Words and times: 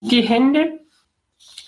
Die 0.00 0.22
Hände 0.22 0.80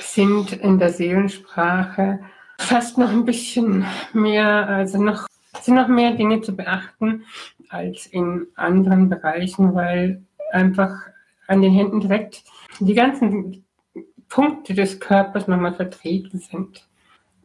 sind 0.00 0.52
in 0.52 0.78
der 0.78 0.90
Seelensprache 0.90 2.20
fast 2.58 2.96
noch 2.96 3.10
ein 3.10 3.26
bisschen 3.26 3.84
mehr, 4.14 4.66
also 4.68 5.02
noch, 5.02 5.26
sind 5.60 5.74
noch 5.74 5.88
mehr 5.88 6.12
Dinge 6.12 6.40
zu 6.40 6.56
beachten 6.56 7.24
als 7.68 8.06
in 8.06 8.46
anderen 8.54 9.10
Bereichen, 9.10 9.74
weil 9.74 10.22
einfach 10.50 10.94
an 11.46 11.60
den 11.60 11.72
Händen 11.72 12.00
direkt 12.00 12.42
die 12.80 12.94
ganzen 12.94 13.64
Punkte 14.28 14.72
des 14.72 14.98
Körpers 14.98 15.46
nochmal 15.46 15.74
vertreten 15.74 16.38
sind. 16.38 16.86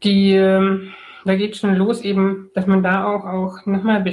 Die, 0.04 0.34
ähm, 0.34 0.94
da 1.26 1.36
geht 1.36 1.58
schon 1.58 1.76
los 1.76 2.02
eben, 2.02 2.50
dass 2.54 2.66
man 2.66 2.82
da 2.82 3.06
auch, 3.06 3.26
auch 3.26 3.66
nochmal 3.66 4.04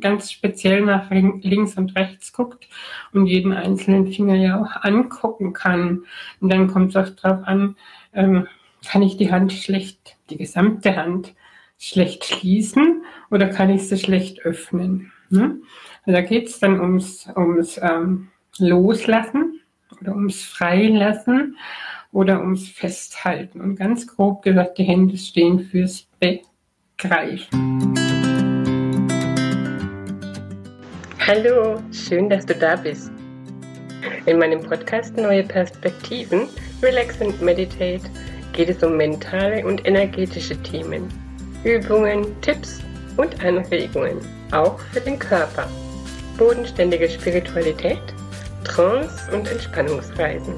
ganz 0.00 0.30
speziell 0.30 0.82
nach 0.82 1.10
links 1.10 1.76
und 1.76 1.96
rechts 1.96 2.32
guckt 2.32 2.68
und 3.12 3.26
jeden 3.26 3.52
einzelnen 3.52 4.12
Finger 4.12 4.36
ja 4.36 4.60
auch 4.60 4.84
angucken 4.84 5.52
kann. 5.52 6.04
Und 6.40 6.52
dann 6.52 6.68
kommt 6.68 6.94
es 6.94 6.96
auch 6.96 7.14
darauf 7.16 7.46
an, 7.46 7.76
ähm, 8.12 8.46
kann 8.86 9.02
ich 9.02 9.16
die 9.16 9.30
Hand 9.30 9.52
schlecht, 9.52 10.16
die 10.30 10.36
gesamte 10.36 10.96
Hand 10.96 11.34
schlecht 11.78 12.24
schließen 12.24 13.04
oder 13.30 13.48
kann 13.48 13.70
ich 13.70 13.88
sie 13.88 13.98
schlecht 13.98 14.40
öffnen? 14.44 15.12
Ne? 15.30 15.60
Also 16.04 16.20
da 16.20 16.22
geht 16.22 16.48
es 16.48 16.58
dann 16.58 16.80
ums, 16.80 17.28
ums 17.36 17.78
ähm, 17.82 18.28
Loslassen 18.58 19.60
oder 20.00 20.14
ums 20.14 20.42
Freilassen 20.42 21.56
oder 22.12 22.40
ums 22.40 22.68
Festhalten. 22.68 23.60
Und 23.60 23.76
ganz 23.76 24.06
grob 24.06 24.42
gesagt, 24.42 24.78
die 24.78 24.84
Hände 24.84 25.16
stehen 25.16 25.60
fürs 25.60 26.06
Begreifen. 26.18 28.09
Hallo, 31.32 31.80
schön, 31.92 32.28
dass 32.28 32.44
du 32.44 32.56
da 32.56 32.74
bist. 32.74 33.12
In 34.26 34.40
meinem 34.40 34.60
Podcast 34.60 35.16
Neue 35.16 35.44
Perspektiven, 35.44 36.48
Relax 36.82 37.20
and 37.20 37.40
Meditate 37.40 38.00
geht 38.52 38.68
es 38.68 38.82
um 38.82 38.96
mentale 38.96 39.64
und 39.64 39.86
energetische 39.86 40.60
Themen, 40.62 41.06
Übungen, 41.62 42.26
Tipps 42.40 42.80
und 43.16 43.44
Anregungen, 43.44 44.18
auch 44.50 44.80
für 44.92 45.02
den 45.02 45.20
Körper, 45.20 45.68
bodenständige 46.36 47.08
Spiritualität, 47.08 48.02
Trance 48.64 49.30
und 49.32 49.48
Entspannungsreisen. 49.48 50.56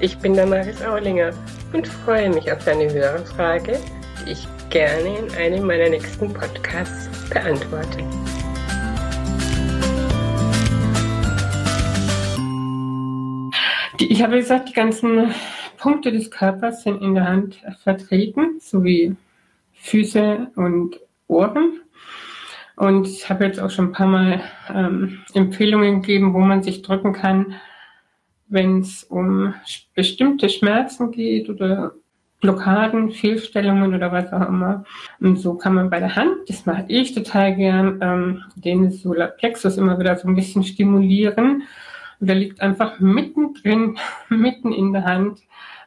Ich 0.00 0.16
bin 0.20 0.32
Damaris 0.32 0.80
Aulinger 0.80 1.32
und 1.74 1.86
freue 1.86 2.30
mich 2.30 2.50
auf 2.50 2.64
deine 2.64 2.90
Hörerfrage, 2.90 3.78
die 4.24 4.32
ich 4.32 4.48
gerne 4.70 5.18
in 5.18 5.34
einem 5.34 5.66
meiner 5.66 5.90
nächsten 5.90 6.32
Podcasts 6.32 7.10
beantworte. 7.28 8.21
Ich 14.12 14.22
habe 14.22 14.36
gesagt, 14.36 14.68
die 14.68 14.74
ganzen 14.74 15.32
Punkte 15.78 16.12
des 16.12 16.30
Körpers 16.30 16.82
sind 16.82 17.00
in 17.00 17.14
der 17.14 17.26
Hand 17.26 17.62
vertreten, 17.82 18.60
sowie 18.60 19.16
Füße 19.72 20.48
und 20.54 21.00
Ohren. 21.28 21.80
Und 22.76 23.08
ich 23.08 23.30
habe 23.30 23.46
jetzt 23.46 23.58
auch 23.58 23.70
schon 23.70 23.86
ein 23.86 23.92
paar 23.92 24.06
Mal 24.06 24.42
ähm, 24.68 25.20
Empfehlungen 25.32 26.02
gegeben, 26.02 26.34
wo 26.34 26.40
man 26.40 26.62
sich 26.62 26.82
drücken 26.82 27.14
kann, 27.14 27.54
wenn 28.48 28.80
es 28.80 29.02
um 29.04 29.54
bestimmte 29.94 30.50
Schmerzen 30.50 31.10
geht 31.10 31.48
oder 31.48 31.92
Blockaden, 32.42 33.12
Fehlstellungen 33.12 33.94
oder 33.94 34.12
was 34.12 34.30
auch 34.30 34.46
immer. 34.46 34.84
Und 35.20 35.36
so 35.36 35.54
kann 35.54 35.72
man 35.72 35.88
bei 35.88 36.00
der 36.00 36.16
Hand, 36.16 36.36
das 36.48 36.66
mache 36.66 36.84
ich 36.88 37.14
total 37.14 37.56
gern, 37.56 37.98
ähm, 38.02 38.42
den 38.56 38.90
Solarplexus 38.90 39.78
immer 39.78 39.98
wieder 39.98 40.18
so 40.18 40.28
ein 40.28 40.34
bisschen 40.34 40.64
stimulieren 40.64 41.62
der 42.26 42.36
liegt 42.36 42.60
einfach 42.60 43.00
mittendrin, 43.00 43.98
mitten 44.28 44.72
in 44.72 44.92
der 44.92 45.04
Hand. 45.04 45.40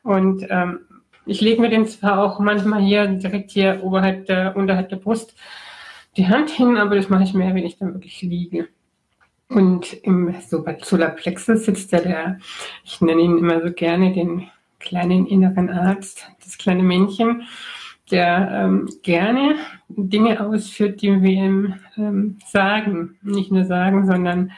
Und 0.03 0.45
ähm, 0.49 0.79
ich 1.25 1.41
lege 1.41 1.61
mir 1.61 1.69
den 1.69 1.87
zwar 1.87 2.19
auch 2.19 2.39
manchmal 2.39 2.81
hier 2.81 3.07
direkt 3.07 3.51
hier 3.51 3.81
oberhalb 3.83 4.27
der, 4.27 4.55
unterhalb 4.55 4.89
der 4.89 4.97
Brust 4.97 5.35
die 6.17 6.27
Hand 6.27 6.49
hin, 6.49 6.77
aber 6.77 6.95
das 6.95 7.09
mache 7.09 7.23
ich 7.23 7.33
mehr, 7.33 7.53
wenn 7.53 7.65
ich 7.65 7.77
dann 7.77 7.93
wirklich 7.93 8.21
liege. 8.21 8.69
Und 9.49 9.93
im 10.03 10.33
Solarplexus 10.81 11.65
sitzt 11.65 11.91
ja 11.91 11.99
der, 11.99 12.39
ich 12.83 13.01
nenne 13.01 13.21
ihn 13.21 13.37
immer 13.37 13.61
so 13.61 13.71
gerne 13.71 14.13
den 14.13 14.49
kleinen 14.79 15.27
inneren 15.27 15.69
Arzt, 15.69 16.31
das 16.43 16.57
kleine 16.57 16.83
Männchen, 16.83 17.43
der 18.11 18.49
ähm, 18.51 18.89
gerne 19.03 19.55
Dinge 19.89 20.39
ausführt, 20.39 21.01
die 21.01 21.21
wir 21.21 21.31
ihm 21.31 21.73
ähm, 21.97 22.37
sagen. 22.47 23.17
Nicht 23.21 23.51
nur 23.51 23.65
sagen, 23.65 24.05
sondern 24.05 24.51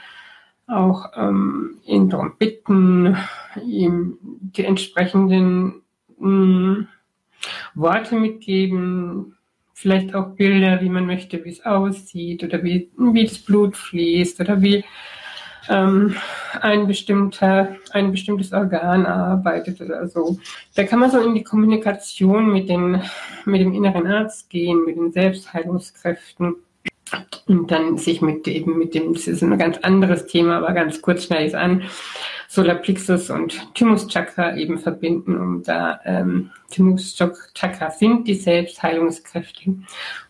auch 0.68 1.12
ähm, 1.16 1.78
ihn 1.86 2.10
darum 2.10 2.34
bitten, 2.38 3.18
ihm 3.66 4.18
die 4.22 4.66
entsprechenden 4.66 5.82
mh, 6.20 6.30
mm, 6.30 6.88
Worte 7.76 8.16
mitgeben, 8.16 9.38
vielleicht 9.74 10.14
auch 10.16 10.30
Bilder, 10.30 10.82
wie 10.82 10.90
man 10.90 11.06
möchte, 11.06 11.44
wie 11.46 11.52
es 11.52 11.66
aussieht 11.66 12.44
oder 12.44 12.64
wie, 12.64 12.90
wie 12.98 13.24
das 13.26 13.38
Blut 13.38 13.78
fließt 13.78 14.40
oder 14.42 14.62
wie 14.62 14.84
ähm, 15.70 16.16
ein 16.62 16.88
bestimmter, 16.88 17.76
ein 17.92 18.12
bestimmtes 18.12 18.54
Organ 18.54 19.06
arbeitet 19.06 19.80
oder 19.80 20.08
so. 20.08 20.40
Da 20.76 20.84
kann 20.84 21.00
man 21.00 21.12
so 21.12 21.20
in 21.20 21.36
die 21.36 21.44
Kommunikation 21.44 22.52
mit, 22.52 22.70
den, 22.70 23.02
mit 23.46 23.62
dem 23.62 23.74
inneren 23.74 24.08
Arzt 24.08 24.50
gehen, 24.50 24.84
mit 24.86 24.98
den 24.98 25.12
Selbstheilungskräften 25.12 26.56
und 27.48 27.72
dann 27.72 27.98
sich 27.98 28.22
mit 28.22 28.48
eben 28.48 28.78
mit 28.78 28.94
dem, 28.94 29.14
das 29.14 29.28
ist 29.28 29.42
ein 29.42 29.58
ganz 29.58 29.78
anderes 29.80 30.28
Thema, 30.28 30.58
aber 30.58 30.74
ganz 30.74 31.02
kurz 31.02 31.26
schnell 31.26 31.46
ist 31.46 31.56
an, 31.56 31.84
Solarplexus 32.48 33.30
und 33.30 33.74
Thymus 33.74 34.08
Chakra 34.08 34.56
eben 34.56 34.78
verbinden, 34.78 35.38
um 35.38 35.64
da 35.64 36.00
ähm, 36.06 36.52
Thymus 36.70 37.16
Chakra 37.54 37.92
sind 37.92 38.28
die 38.28 38.36
Selbstheilungskräfte, 38.36 39.76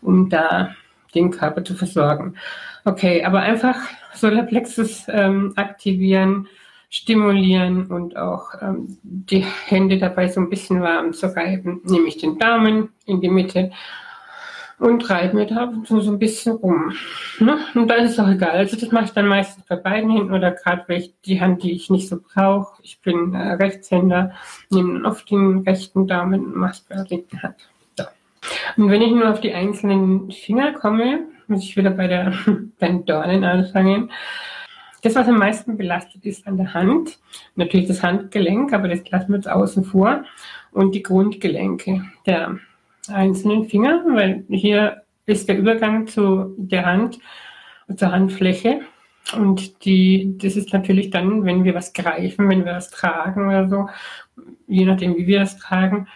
um 0.02 0.28
da 0.28 0.74
den 1.14 1.30
Körper 1.30 1.64
zu 1.64 1.74
versorgen. 1.74 2.34
Okay, 2.84 3.24
aber 3.24 3.40
einfach 3.40 3.76
Solarplexus 4.14 5.06
ähm, 5.08 5.52
aktivieren, 5.56 6.48
stimulieren 6.90 7.86
und 7.86 8.16
auch 8.16 8.48
ähm, 8.60 8.98
die 9.02 9.44
Hände 9.66 9.98
dabei 9.98 10.28
so 10.28 10.40
ein 10.40 10.50
bisschen 10.50 10.80
warm 10.82 11.12
zu 11.12 11.34
reiben, 11.34 11.80
nehme 11.84 12.08
ich 12.08 12.18
den 12.18 12.38
Daumen 12.38 12.90
in 13.06 13.20
die 13.20 13.28
Mitte 13.28 13.70
und 14.78 15.08
reibe 15.10 15.36
mir 15.36 15.46
da 15.46 15.72
so, 15.84 16.00
so 16.00 16.12
ein 16.12 16.18
bisschen 16.18 16.56
rum. 16.56 16.92
Ne? 17.40 17.58
Und 17.74 17.88
dann 17.88 18.04
ist 18.04 18.12
es 18.12 18.18
auch 18.18 18.28
egal. 18.28 18.50
Also 18.50 18.76
das 18.76 18.92
mache 18.92 19.06
ich 19.06 19.10
dann 19.10 19.26
meistens 19.26 19.64
bei 19.64 19.76
beiden 19.76 20.10
Händen 20.10 20.32
oder 20.32 20.52
gerade 20.52 20.84
weil 20.86 21.00
ich 21.00 21.14
die 21.24 21.40
Hand, 21.40 21.62
die 21.62 21.72
ich 21.72 21.90
nicht 21.90 22.08
so 22.08 22.18
brauche. 22.20 22.80
Ich 22.82 23.00
bin 23.00 23.34
äh, 23.34 23.54
Rechtshänder, 23.54 24.32
nehme 24.70 24.94
dann 24.94 25.06
auf 25.06 25.24
den 25.24 25.58
rechten 25.58 26.06
Daumen 26.06 26.46
und 26.46 26.56
mache 26.56 26.72
es 26.72 26.80
bei 26.80 26.94
der 26.94 27.06
linken 27.06 27.42
Hand. 27.42 27.56
So. 27.96 28.04
Und 28.76 28.90
wenn 28.90 29.02
ich 29.02 29.10
nur 29.10 29.30
auf 29.30 29.40
die 29.40 29.52
einzelnen 29.52 30.30
Finger 30.30 30.72
komme, 30.72 31.26
muss 31.48 31.64
ich 31.64 31.76
wieder 31.76 31.90
bei, 31.90 32.06
der, 32.06 32.32
bei 32.78 32.86
den 32.86 33.04
Dornen 33.04 33.44
anfangen. 33.44 34.10
Das, 35.02 35.14
was 35.14 35.28
am 35.28 35.38
meisten 35.38 35.76
belastet 35.76 36.24
ist 36.26 36.46
an 36.46 36.56
der 36.56 36.74
Hand, 36.74 37.18
natürlich 37.54 37.86
das 37.86 38.02
Handgelenk, 38.02 38.72
aber 38.72 38.88
das 38.88 39.08
lassen 39.10 39.28
wir 39.28 39.36
jetzt 39.36 39.48
außen 39.48 39.84
vor, 39.84 40.24
und 40.72 40.94
die 40.94 41.02
Grundgelenke 41.02 42.04
der 42.26 42.58
einzelnen 43.10 43.68
Finger, 43.68 44.04
weil 44.08 44.44
hier 44.48 45.02
ist 45.26 45.48
der 45.48 45.58
Übergang 45.58 46.06
zu 46.06 46.54
der 46.56 46.86
Hand, 46.86 47.18
zur 47.96 48.12
Handfläche. 48.12 48.80
Und 49.36 49.84
die, 49.84 50.36
das 50.38 50.56
ist 50.56 50.72
natürlich 50.72 51.10
dann, 51.10 51.44
wenn 51.44 51.64
wir 51.64 51.74
was 51.74 51.92
greifen, 51.92 52.48
wenn 52.48 52.64
wir 52.64 52.72
was 52.72 52.90
tragen 52.90 53.46
oder 53.46 53.68
so, 53.68 53.88
je 54.66 54.86
nachdem, 54.86 55.16
wie 55.16 55.26
wir 55.26 55.42
es 55.42 55.58
tragen, 55.58 56.08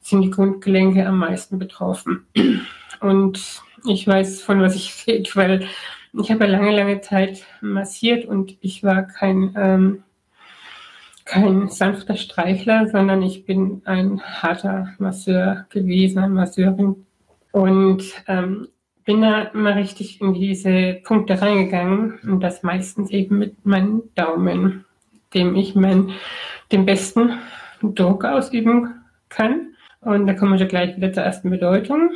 sind 0.00 0.22
die 0.22 0.30
Grundgelenke 0.30 1.06
am 1.06 1.18
meisten 1.18 1.58
betroffen. 1.58 2.26
Und 3.00 3.62
ich 3.86 4.06
weiß, 4.06 4.42
von 4.42 4.60
was 4.60 4.76
ich 4.76 5.06
rede, 5.06 5.30
weil 5.34 5.66
ich 6.12 6.30
habe 6.30 6.46
lange, 6.46 6.70
lange 6.70 7.00
Zeit 7.00 7.44
massiert 7.60 8.24
und 8.24 8.56
ich 8.60 8.82
war 8.82 9.02
kein 9.02 9.54
ähm, 9.56 10.02
kein 11.30 11.68
sanfter 11.68 12.16
Streichler, 12.16 12.88
sondern 12.88 13.22
ich 13.22 13.46
bin 13.46 13.82
ein 13.84 14.20
harter 14.20 14.88
Masseur 14.98 15.66
gewesen, 15.70 16.18
eine 16.18 16.34
Masseurin. 16.34 17.06
Und 17.52 18.02
ähm, 18.26 18.68
bin 19.04 19.22
da 19.22 19.42
immer 19.42 19.76
richtig 19.76 20.20
in 20.20 20.34
diese 20.34 21.00
Punkte 21.04 21.40
reingegangen 21.40 22.18
und 22.22 22.40
das 22.40 22.62
meistens 22.62 23.10
eben 23.10 23.38
mit 23.38 23.64
meinem 23.64 24.02
Daumen, 24.14 24.84
dem 25.32 25.54
ich 25.54 25.74
mein, 25.74 26.10
den 26.72 26.84
besten 26.84 27.38
Druck 27.82 28.24
ausüben 28.24 28.94
kann. 29.28 29.74
Und 30.00 30.26
da 30.26 30.34
kommen 30.34 30.58
wir 30.58 30.66
gleich 30.66 30.96
wieder 30.96 31.12
zur 31.12 31.22
ersten 31.22 31.50
Bedeutung. 31.50 32.10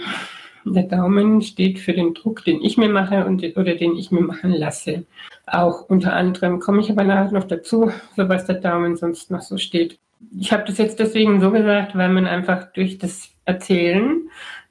Der 0.64 0.84
Daumen 0.84 1.42
steht 1.42 1.78
für 1.78 1.92
den 1.92 2.14
Druck, 2.14 2.44
den 2.44 2.62
ich 2.62 2.76
mir 2.76 2.88
mache 2.88 3.26
und, 3.26 3.44
oder 3.56 3.74
den 3.74 3.96
ich 3.96 4.10
mir 4.10 4.22
machen 4.22 4.52
lasse. 4.52 5.04
Auch 5.46 5.88
unter 5.88 6.14
anderem 6.14 6.58
komme 6.58 6.80
ich 6.80 6.90
aber 6.90 7.04
nachher 7.04 7.32
noch 7.32 7.44
dazu, 7.44 7.90
so 8.16 8.28
was 8.28 8.46
der 8.46 8.56
Daumen 8.56 8.96
sonst 8.96 9.30
noch 9.30 9.42
so 9.42 9.58
steht. 9.58 9.98
Ich 10.38 10.52
habe 10.52 10.64
das 10.66 10.78
jetzt 10.78 10.98
deswegen 10.98 11.40
so 11.40 11.50
gesagt, 11.50 11.96
weil 11.96 12.08
man 12.08 12.26
einfach 12.26 12.72
durch 12.72 12.98
das 12.98 13.30
Erzählen 13.44 14.22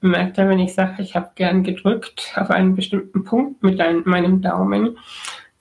merkt, 0.01 0.37
wenn 0.37 0.59
ich 0.59 0.73
sage, 0.73 1.01
ich 1.01 1.15
habe 1.15 1.31
gern 1.35 1.63
gedrückt 1.63 2.33
auf 2.35 2.49
einen 2.49 2.75
bestimmten 2.75 3.23
Punkt 3.23 3.61
mit 3.61 3.79
einem, 3.79 4.01
meinem 4.05 4.41
Daumen, 4.41 4.97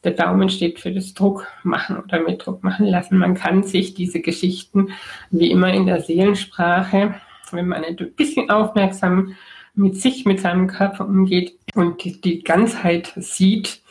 der 0.04 0.12
Daumen 0.12 0.48
steht 0.48 0.80
für 0.80 0.92
das 0.92 1.14
Druck 1.14 1.46
machen 1.62 1.98
oder 1.98 2.20
mit 2.20 2.44
Druck 2.44 2.64
machen 2.64 2.86
lassen. 2.86 3.18
Man 3.18 3.34
kann 3.34 3.62
sich 3.62 3.94
diese 3.94 4.20
Geschichten, 4.20 4.88
wie 5.30 5.50
immer 5.50 5.72
in 5.72 5.86
der 5.86 6.00
Seelensprache, 6.00 7.14
wenn 7.52 7.68
man 7.68 7.84
ein 7.84 7.96
bisschen 8.16 8.50
aufmerksam 8.50 9.34
mit 9.74 10.00
sich, 10.00 10.24
mit 10.24 10.40
seinem 10.40 10.66
Körper 10.66 11.06
umgeht 11.06 11.58
und 11.74 12.04
die, 12.04 12.42
Ganzheit 12.42 13.12
sieht, 13.16 13.82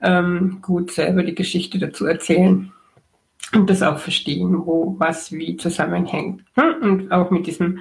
ähm, 0.00 0.58
gut 0.62 0.90
selber 0.92 1.22
die 1.22 1.34
Geschichte 1.34 1.78
dazu 1.78 2.06
erzählen 2.06 2.72
und 3.52 3.68
das 3.68 3.82
auch 3.82 3.98
verstehen, 3.98 4.66
wo 4.66 4.96
was 4.98 5.32
wie 5.32 5.56
zusammenhängt. 5.56 6.44
Und 6.80 7.10
auch 7.10 7.30
mit 7.30 7.46
diesen 7.46 7.80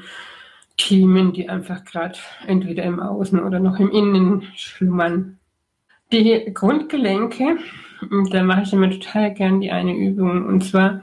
Themen, 0.77 1.33
die 1.33 1.49
einfach 1.49 1.83
gerade 1.85 2.17
entweder 2.45 2.83
im 2.83 2.99
Außen 2.99 3.43
oder 3.43 3.59
noch 3.59 3.79
im 3.79 3.91
Innen 3.91 4.43
schlummern. 4.55 5.39
Die 6.11 6.51
Grundgelenke, 6.53 7.57
da 8.31 8.43
mache 8.43 8.61
ich 8.61 8.73
immer 8.73 8.89
total 8.89 9.33
gern 9.33 9.59
die 9.59 9.71
eine 9.71 9.95
Übung. 9.95 10.45
Und 10.45 10.63
zwar 10.63 11.01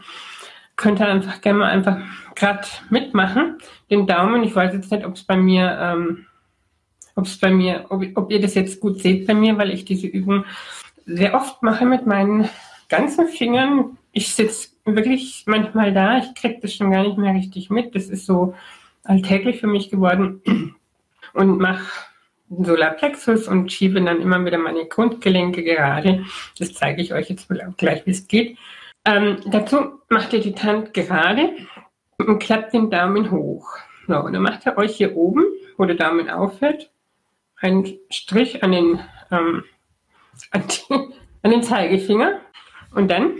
könnt 0.76 1.00
ihr 1.00 1.08
einfach 1.08 1.40
gerne 1.40 1.58
mal 1.58 1.70
einfach 1.70 1.98
gerade 2.34 2.66
mitmachen. 2.88 3.58
Den 3.90 4.06
Daumen, 4.06 4.44
ich 4.44 4.54
weiß 4.54 4.72
jetzt 4.72 4.90
nicht, 4.90 5.04
ob 5.04 5.14
es 5.14 5.24
bei 5.24 5.36
mir, 5.36 5.76
ähm, 5.80 6.26
ob 7.14 7.26
es 7.26 7.38
bei 7.38 7.50
mir, 7.50 7.86
ob, 7.88 8.04
ob 8.14 8.30
ihr 8.30 8.40
das 8.40 8.54
jetzt 8.54 8.80
gut 8.80 9.00
seht 9.00 9.26
bei 9.26 9.34
mir, 9.34 9.56
weil 9.58 9.70
ich 9.70 9.84
diese 9.84 10.06
Übung 10.06 10.44
sehr 11.06 11.34
oft 11.34 11.62
mache 11.62 11.84
mit 11.84 12.06
meinen 12.06 12.48
ganzen 12.88 13.28
Fingern. 13.28 13.98
Ich 14.12 14.34
sitze 14.34 14.70
wirklich 14.84 15.44
manchmal 15.46 15.92
da, 15.92 16.18
ich 16.18 16.34
kriege 16.34 16.60
das 16.60 16.74
schon 16.74 16.90
gar 16.90 17.02
nicht 17.02 17.18
mehr 17.18 17.34
richtig 17.34 17.70
mit. 17.70 17.94
Das 17.94 18.04
ist 18.04 18.26
so 18.26 18.54
alltäglich 19.04 19.60
für 19.60 19.66
mich 19.66 19.90
geworden 19.90 20.42
und 21.34 21.58
mache 21.58 21.84
Solarplexus 22.50 23.48
und 23.48 23.72
schiebe 23.72 24.00
dann 24.02 24.20
immer 24.20 24.44
wieder 24.44 24.58
meine 24.58 24.86
Grundgelenke 24.86 25.62
gerade. 25.62 26.24
Das 26.58 26.74
zeige 26.74 27.02
ich 27.02 27.12
euch 27.14 27.30
jetzt 27.30 27.48
gleich, 27.76 28.06
wie 28.06 28.10
es 28.10 28.28
geht. 28.28 28.58
Ähm, 29.04 29.38
dazu 29.46 30.00
macht 30.08 30.32
ihr 30.32 30.40
die 30.40 30.54
Hand 30.54 30.94
gerade 30.94 31.50
und 32.18 32.38
klappt 32.38 32.72
den 32.72 32.90
Daumen 32.90 33.30
hoch. 33.30 33.66
So, 34.06 34.16
und 34.16 34.32
dann 34.32 34.42
macht 34.42 34.66
ihr 34.66 34.76
euch 34.76 34.96
hier 34.96 35.16
oben, 35.16 35.44
wo 35.76 35.84
der 35.84 35.96
Daumen 35.96 36.30
aufhört, 36.30 36.90
einen 37.64 37.98
Strich 38.10 38.62
an 38.62 38.72
den, 38.72 39.00
ähm, 39.30 39.64
an, 40.50 40.62
die, 40.68 40.94
an 41.42 41.50
den 41.50 41.62
Zeigefinger 41.62 42.40
und 42.94 43.10
dann 43.10 43.38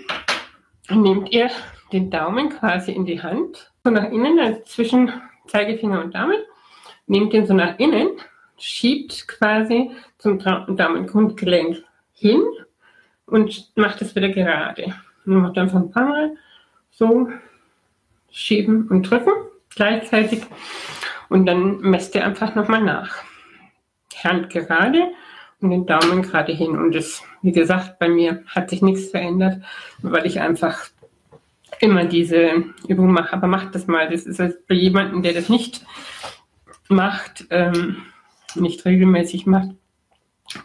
nehmt 0.89 1.31
ihr 1.31 1.51
den 1.93 2.11
Daumen 2.11 2.49
quasi 2.49 2.93
in 2.93 3.05
die 3.05 3.23
Hand, 3.23 3.71
so 3.85 3.91
nach 3.91 4.11
innen, 4.11 4.39
also 4.41 4.63
zwischen 4.63 5.13
Zeigefinger 5.47 6.03
und 6.03 6.15
Daumen, 6.15 6.39
nehmt 7.07 7.35
den 7.35 7.47
so 7.47 7.53
nach 7.53 7.79
innen, 7.79 8.09
schiebt 8.59 9.29
quasi 9.29 9.91
zum 10.17 10.39
Daumengrundgelenk 10.39 11.85
hin 12.15 12.43
und 13.27 13.77
macht 13.77 14.01
es 14.01 14.17
wieder 14.17 14.31
gerade. 14.31 14.95
Und 15.27 15.37
macht 15.37 15.59
einfach 15.59 15.81
ein 15.81 15.91
paar 15.91 16.09
Mal 16.09 16.37
so 16.91 17.29
schieben 18.31 18.89
und 18.89 19.09
drücken 19.09 19.33
gleichzeitig 19.75 20.43
und 21.29 21.47
dann 21.47 21.81
messt 21.81 22.15
ihr 22.15 22.25
einfach 22.25 22.55
nochmal 22.55 22.83
nach. 22.83 23.23
Hand 24.25 24.51
gerade 24.51 25.11
und 25.61 25.71
den 25.71 25.87
Daumen 25.87 26.23
gerade 26.23 26.53
hin. 26.53 26.77
Und 26.77 26.95
das, 26.95 27.23
wie 27.43 27.53
gesagt, 27.53 27.99
bei 27.99 28.09
mir 28.09 28.43
hat 28.47 28.71
sich 28.71 28.83
nichts 28.83 29.11
verändert, 29.11 29.63
weil 30.03 30.27
ich 30.27 30.41
einfach 30.41 30.89
immer 31.81 32.05
diese 32.05 32.65
Übung 32.89 33.13
mache. 33.13 33.33
Aber 33.33 33.47
macht 33.47 33.75
das 33.75 33.87
mal. 33.87 34.09
Das 34.09 34.27
ist 34.27 34.67
bei 34.67 34.75
jemandem, 34.75 35.23
der 35.23 35.33
das 35.33 35.49
nicht 35.49 35.85
macht, 36.89 37.47
ähm, 37.51 37.97
nicht 38.55 38.85
regelmäßig 38.85 39.47
macht. 39.47 39.71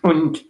Und 0.02 0.46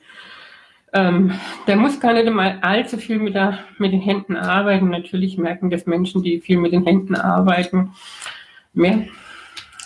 ähm, 0.94 1.34
der 1.68 1.76
muss 1.76 2.00
gar 2.00 2.14
nicht 2.14 2.30
mal 2.32 2.58
allzu 2.62 2.98
viel 2.98 3.20
mit, 3.20 3.36
der, 3.36 3.60
mit 3.78 3.94
den 3.94 4.02
Händen 4.02 4.36
arbeiten. 4.36 4.90
Natürlich 4.90 5.38
merken 5.38 5.70
das 5.70 5.86
Menschen, 5.86 6.24
die 6.24 6.42
viel 6.42 6.58
mit 6.58 6.74
den 6.74 6.86
Händen 6.86 7.16
arbeiten, 7.16 7.92
mehr 8.74 9.06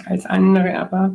als 0.05 0.25
andere, 0.25 0.79
aber 0.79 1.13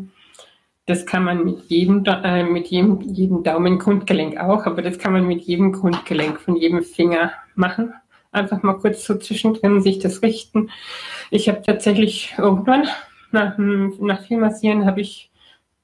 das 0.88 1.04
kann 1.04 1.22
man 1.22 1.44
mit 1.44 1.64
jedem, 1.68 2.02
äh, 2.06 2.42
mit 2.44 2.68
jedem, 2.68 3.02
jedem 3.02 3.42
Daumen-Grundgelenk 3.42 4.38
auch, 4.38 4.64
aber 4.64 4.80
das 4.80 4.98
kann 4.98 5.12
man 5.12 5.26
mit 5.26 5.42
jedem 5.42 5.72
Grundgelenk 5.72 6.40
von 6.40 6.56
jedem 6.56 6.82
Finger 6.82 7.32
machen. 7.54 7.92
Einfach 8.32 8.62
mal 8.62 8.78
kurz 8.78 9.04
so 9.04 9.16
zwischendrin 9.18 9.82
sich 9.82 9.98
das 9.98 10.22
richten. 10.22 10.70
Ich 11.30 11.48
habe 11.48 11.60
tatsächlich 11.60 12.34
irgendwann 12.38 12.88
nach, 13.32 13.58
nach 13.58 14.22
viel 14.22 14.38
Massieren 14.38 14.86
habe 14.86 15.02
ich 15.02 15.30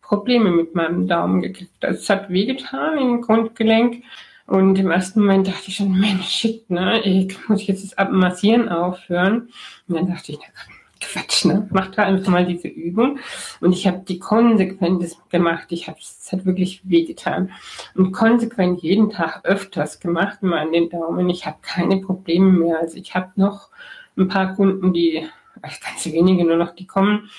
Probleme 0.01 0.51
mit 0.51 0.75
meinem 0.75 1.07
Daumen 1.07 1.43
gekriegt. 1.43 1.85
Also 1.85 2.01
es 2.01 2.09
hat 2.09 2.31
wehgetan 2.31 2.97
im 2.97 3.21
Grundgelenk. 3.21 4.03
Und 4.47 4.79
im 4.79 4.91
ersten 4.91 5.21
Moment 5.21 5.49
dachte 5.49 5.65
ich 5.69 5.77
schon, 5.77 5.99
Mensch, 5.99 6.29
shit, 6.29 6.69
ne, 6.71 7.01
ich 7.01 7.37
muss 7.49 7.67
jetzt 7.67 7.85
das 7.85 7.99
Abmassieren 7.99 8.71
aufhören. 8.71 9.51
Und 9.87 9.97
dann 9.97 10.09
dachte 10.09 10.33
ich, 10.33 10.39
na 10.39 10.47
Gott, 10.47 10.74
Quatsch, 11.13 11.45
ne? 11.45 11.69
Mach 11.71 11.91
da 11.91 12.05
einfach 12.05 12.31
mal 12.31 12.47
diese 12.47 12.69
Übung. 12.69 13.19
Und 13.61 13.73
ich 13.73 13.87
habe 13.87 14.03
die 14.07 14.19
konsequent 14.19 15.05
gemacht. 15.31 15.67
Ich 15.71 15.89
habe 15.89 15.99
es 16.01 16.31
hat 16.33 16.45
wirklich 16.45 16.81
wehgetan. 16.85 17.51
Und 17.95 18.13
konsequent 18.13 18.83
jeden 18.83 19.11
Tag 19.11 19.45
öfters 19.45 20.01
gemacht, 20.01 20.39
immer 20.43 20.61
an 20.61 20.73
den 20.73 20.91
Daumen. 20.91 21.29
Ich 21.31 21.47
habe 21.47 21.59
keine 21.63 21.99
Probleme 21.99 22.51
mehr. 22.51 22.79
Also 22.81 22.97
ich 22.97 23.15
habe 23.15 23.33
noch 23.37 23.71
ein 24.17 24.29
paar 24.29 24.55
Kunden, 24.55 24.93
die, 24.93 25.27
ganz 25.63 26.07
wenige 26.07 26.45
nur 26.45 26.57
noch, 26.57 26.75
die 26.75 26.87
kommen. 26.87 27.31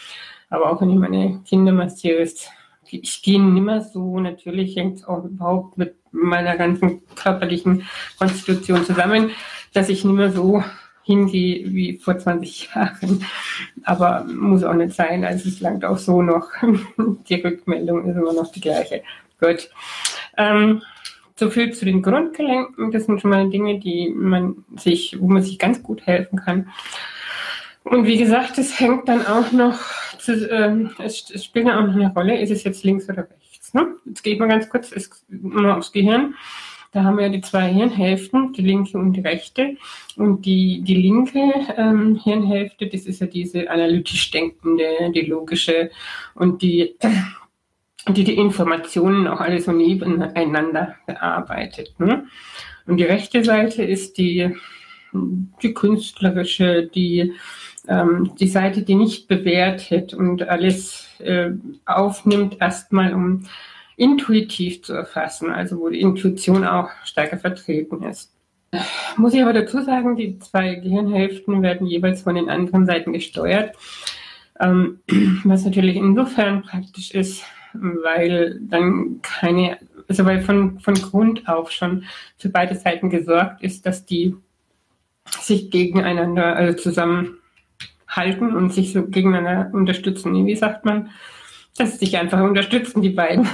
Aber 0.50 0.72
auch 0.72 0.82
wenn 0.82 0.92
ich 0.92 0.98
meine 0.98 1.42
Kinder 1.46 1.72
massiere, 1.72 2.28
ich 2.90 3.22
gehe 3.24 3.42
nimmer 3.42 3.82
so. 3.82 4.20
Natürlich 4.20 4.76
hängt 4.76 4.98
es 4.98 5.06
auch 5.06 5.24
überhaupt 5.24 5.78
mit 5.78 5.96
meiner 6.12 6.56
ganzen 6.56 7.02
körperlichen 7.16 7.84
Konstitution 8.18 8.86
zusammen, 8.86 9.32
dass 9.74 9.90
ich 9.90 10.06
nicht 10.06 10.16
mehr 10.16 10.32
so 10.32 10.64
hingehe 11.06 11.72
wie 11.72 11.98
vor 11.98 12.18
20 12.18 12.70
Jahren. 12.74 13.24
Aber 13.84 14.26
muss 14.26 14.64
auch 14.64 14.74
nicht 14.74 14.94
sein. 14.94 15.24
Also 15.24 15.48
es 15.48 15.62
langt 15.62 15.86
auch 15.86 15.98
so 15.98 16.22
noch. 16.22 16.50
Die 17.30 17.36
Rückmeldung 17.36 18.10
ist 18.10 18.18
immer 18.18 18.34
noch 18.34 18.52
die 18.52 18.62
gleiche. 18.62 19.04
Gut. 19.40 19.70
Ähm, 20.38 20.82
so 21.36 21.50
viel 21.50 21.74
zu 21.74 21.86
den 21.86 22.02
Grundgelenken. 22.02 22.92
Das 22.92 23.06
sind 23.06 23.22
schon 23.22 23.30
mal 23.30 23.50
Dinge, 23.50 23.80
die 23.80 24.10
man 24.10 24.66
sich, 24.78 25.18
wo 25.20 25.28
man 25.28 25.44
sich 25.44 25.60
ganz 25.60 25.84
gut 25.84 26.06
helfen 26.08 26.40
kann. 26.40 26.70
Und 27.84 28.06
wie 28.08 28.18
gesagt, 28.18 28.58
es 28.58 28.80
hängt 28.80 29.08
dann 29.08 29.28
auch 29.28 29.52
noch, 29.52 29.80
zu, 30.18 30.50
ähm, 30.50 30.92
es, 30.98 31.30
es, 31.30 31.46
spielt 31.46 31.68
dann 31.68 31.78
auch 31.78 31.88
noch 31.88 31.96
eine 31.96 32.12
Rolle, 32.14 32.42
ist 32.42 32.50
es 32.50 32.64
jetzt 32.64 32.84
links 32.84 33.08
oder 33.08 33.28
rechts. 33.30 33.76
Ne? 33.76 33.96
Jetzt 34.06 34.24
gehe 34.24 34.34
ich 34.34 34.40
mal 34.40 34.48
ganz 34.48 34.70
kurz 34.70 34.92
es, 34.92 35.24
mal 35.30 35.72
aufs 35.72 35.92
Gehirn. 35.92 36.34
Da 36.96 37.04
haben 37.04 37.18
wir 37.18 37.28
die 37.28 37.42
zwei 37.42 37.68
Hirnhälften, 37.74 38.54
die 38.54 38.62
linke 38.62 38.98
und 38.98 39.12
die 39.12 39.20
rechte. 39.20 39.76
Und 40.16 40.46
die, 40.46 40.82
die 40.82 40.96
linke 40.96 41.52
ähm, 41.76 42.16
Hirnhälfte, 42.24 42.88
das 42.88 43.02
ist 43.02 43.20
ja 43.20 43.28
diese 43.28 43.70
analytisch 43.70 44.32
denkende, 44.32 45.12
die 45.14 45.26
logische 45.26 45.92
und 46.36 46.62
die, 46.62 46.96
die 48.08 48.24
die 48.24 48.38
Informationen 48.38 49.28
auch 49.28 49.42
alle 49.42 49.60
so 49.60 49.74
nebeneinander 49.74 50.96
bearbeitet. 51.06 52.00
Ne? 52.00 52.28
Und 52.88 52.96
die 52.96 53.04
rechte 53.04 53.44
Seite 53.44 53.84
ist 53.84 54.18
die, 54.18 54.56
die 55.12 55.74
künstlerische, 55.74 56.84
die, 56.88 57.34
ähm, 57.90 58.32
die 58.40 58.48
Seite, 58.48 58.84
die 58.84 58.96
nicht 58.96 59.28
bewertet 59.28 60.14
und 60.14 60.48
alles 60.48 61.10
äh, 61.20 61.50
aufnimmt, 61.86 62.62
erstmal 62.62 63.14
um 63.14 63.44
intuitiv 63.98 64.84
zu 64.84 64.94
erfassen, 64.94 65.52
also 65.52 65.80
wo 65.80 65.90
die 65.90 66.02
Intuition 66.02 66.66
auch 66.66 66.90
stärker 67.04 67.38
vertreten 67.38 68.04
ist. 68.04 68.34
Muss 69.18 69.34
ich 69.34 69.42
aber 69.42 69.54
dazu 69.54 69.82
sagen, 69.82 70.16
die 70.16 70.38
zwei 70.40 70.76
Gehirnhälften 70.76 71.62
werden 71.62 71.88
jeweils 71.88 72.24
von 72.24 72.36
den 72.36 72.50
anderen 72.50 72.86
Seiten 72.86 73.14
gesteuert, 73.14 73.76
ähm, 74.60 75.00
was 75.44 75.66
natürlich 75.66 75.96
insofern 75.96 76.64
praktisch 76.64 77.12
ist, 77.12 77.44
weil 77.74 78.60
dann 78.62 79.20
keine, 79.22 79.78
also 80.08 80.26
weil 80.26 80.42
von, 80.42 80.80
von 80.80 80.96
Grund 80.96 81.48
auf 81.48 81.72
schon 81.72 82.06
für 82.38 82.50
beide 82.50 82.76
Seiten 82.76 83.10
gesorgt 83.10 83.62
ist, 83.62 83.86
dass 83.86 84.06
die 84.06 84.36
sich 85.40 85.72
gegeneinander 85.72 86.56
also 86.56 86.78
zusammenhalten 86.78 88.56
und 88.56 88.74
sich 88.74 88.94
so 88.94 89.08
gegeneinander 89.08 89.74
unterstützen. 89.74 90.46
Wie 90.46 90.56
sagt 90.56 90.86
man? 90.86 91.10
Dass 91.78 92.00
sich 92.00 92.18
einfach 92.18 92.42
unterstützen, 92.42 93.02
die 93.02 93.10
beiden. 93.10 93.48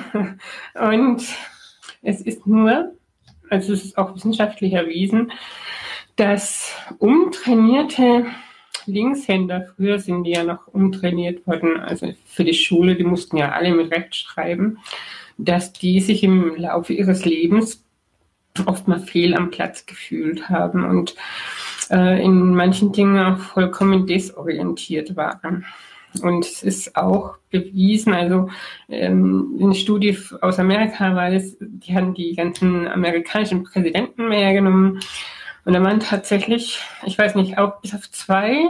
Und 0.76 1.24
es 2.02 2.22
ist 2.22 2.46
nur, 2.48 2.94
also 3.50 3.74
es 3.74 3.86
ist 3.86 3.98
auch 3.98 4.16
wissenschaftlich 4.16 4.74
erwiesen, 4.74 5.32
dass 6.16 6.72
umtrainierte 7.00 8.26
Linkshänder, 8.86 9.68
früher 9.76 10.00
sind 10.00 10.24
die 10.24 10.32
ja 10.32 10.44
noch 10.44 10.68
umtrainiert 10.68 11.46
worden, 11.48 11.80
also 11.80 12.14
für 12.26 12.44
die 12.44 12.54
Schule, 12.54 12.96
die 12.96 13.04
mussten 13.04 13.38
ja 13.38 13.52
alle 13.52 13.74
mit 13.74 13.92
Recht 13.92 14.16
schreiben, 14.16 14.80
dass 15.38 15.74
die 15.74 16.00
sich 16.00 16.24
im 16.24 16.56
Laufe 16.56 16.94
ihres 16.94 17.26
Lebens 17.26 17.84
oft 18.66 18.88
mal 18.88 19.00
fehl 19.00 19.36
am 19.36 19.50
Platz 19.50 19.86
gefühlt 19.86 20.50
haben 20.50 20.84
und 20.84 21.16
äh, 21.90 22.24
in 22.24 22.54
manchen 22.54 22.92
Dingen 22.92 23.20
auch 23.20 23.38
vollkommen 23.38 24.08
desorientiert 24.08 25.16
waren. 25.16 25.66
Und 26.22 26.46
es 26.46 26.64
ist 26.64 26.96
auch 26.96 27.38
bewiesen, 27.50 28.14
also 28.14 28.50
ähm, 28.90 29.58
eine 29.62 29.76
Studie 29.76 30.18
aus 30.42 30.60
Amerika 30.60 31.16
war 31.16 31.32
das, 31.32 31.56
die 31.60 31.96
haben 31.96 32.14
die 32.14 32.36
ganzen 32.36 32.88
amerikanischen 32.88 33.64
Präsidenten 33.64 34.28
mehr 34.28 34.54
genommen. 34.54 35.00
Und 35.64 35.74
da 35.74 35.84
waren 35.84 36.00
tatsächlich, 36.00 36.80
ich 37.06 37.18
weiß 37.18 37.36
nicht, 37.36 37.58
auch 37.58 37.82
bis 37.82 37.94
auf 37.94 38.10
zwei 38.12 38.70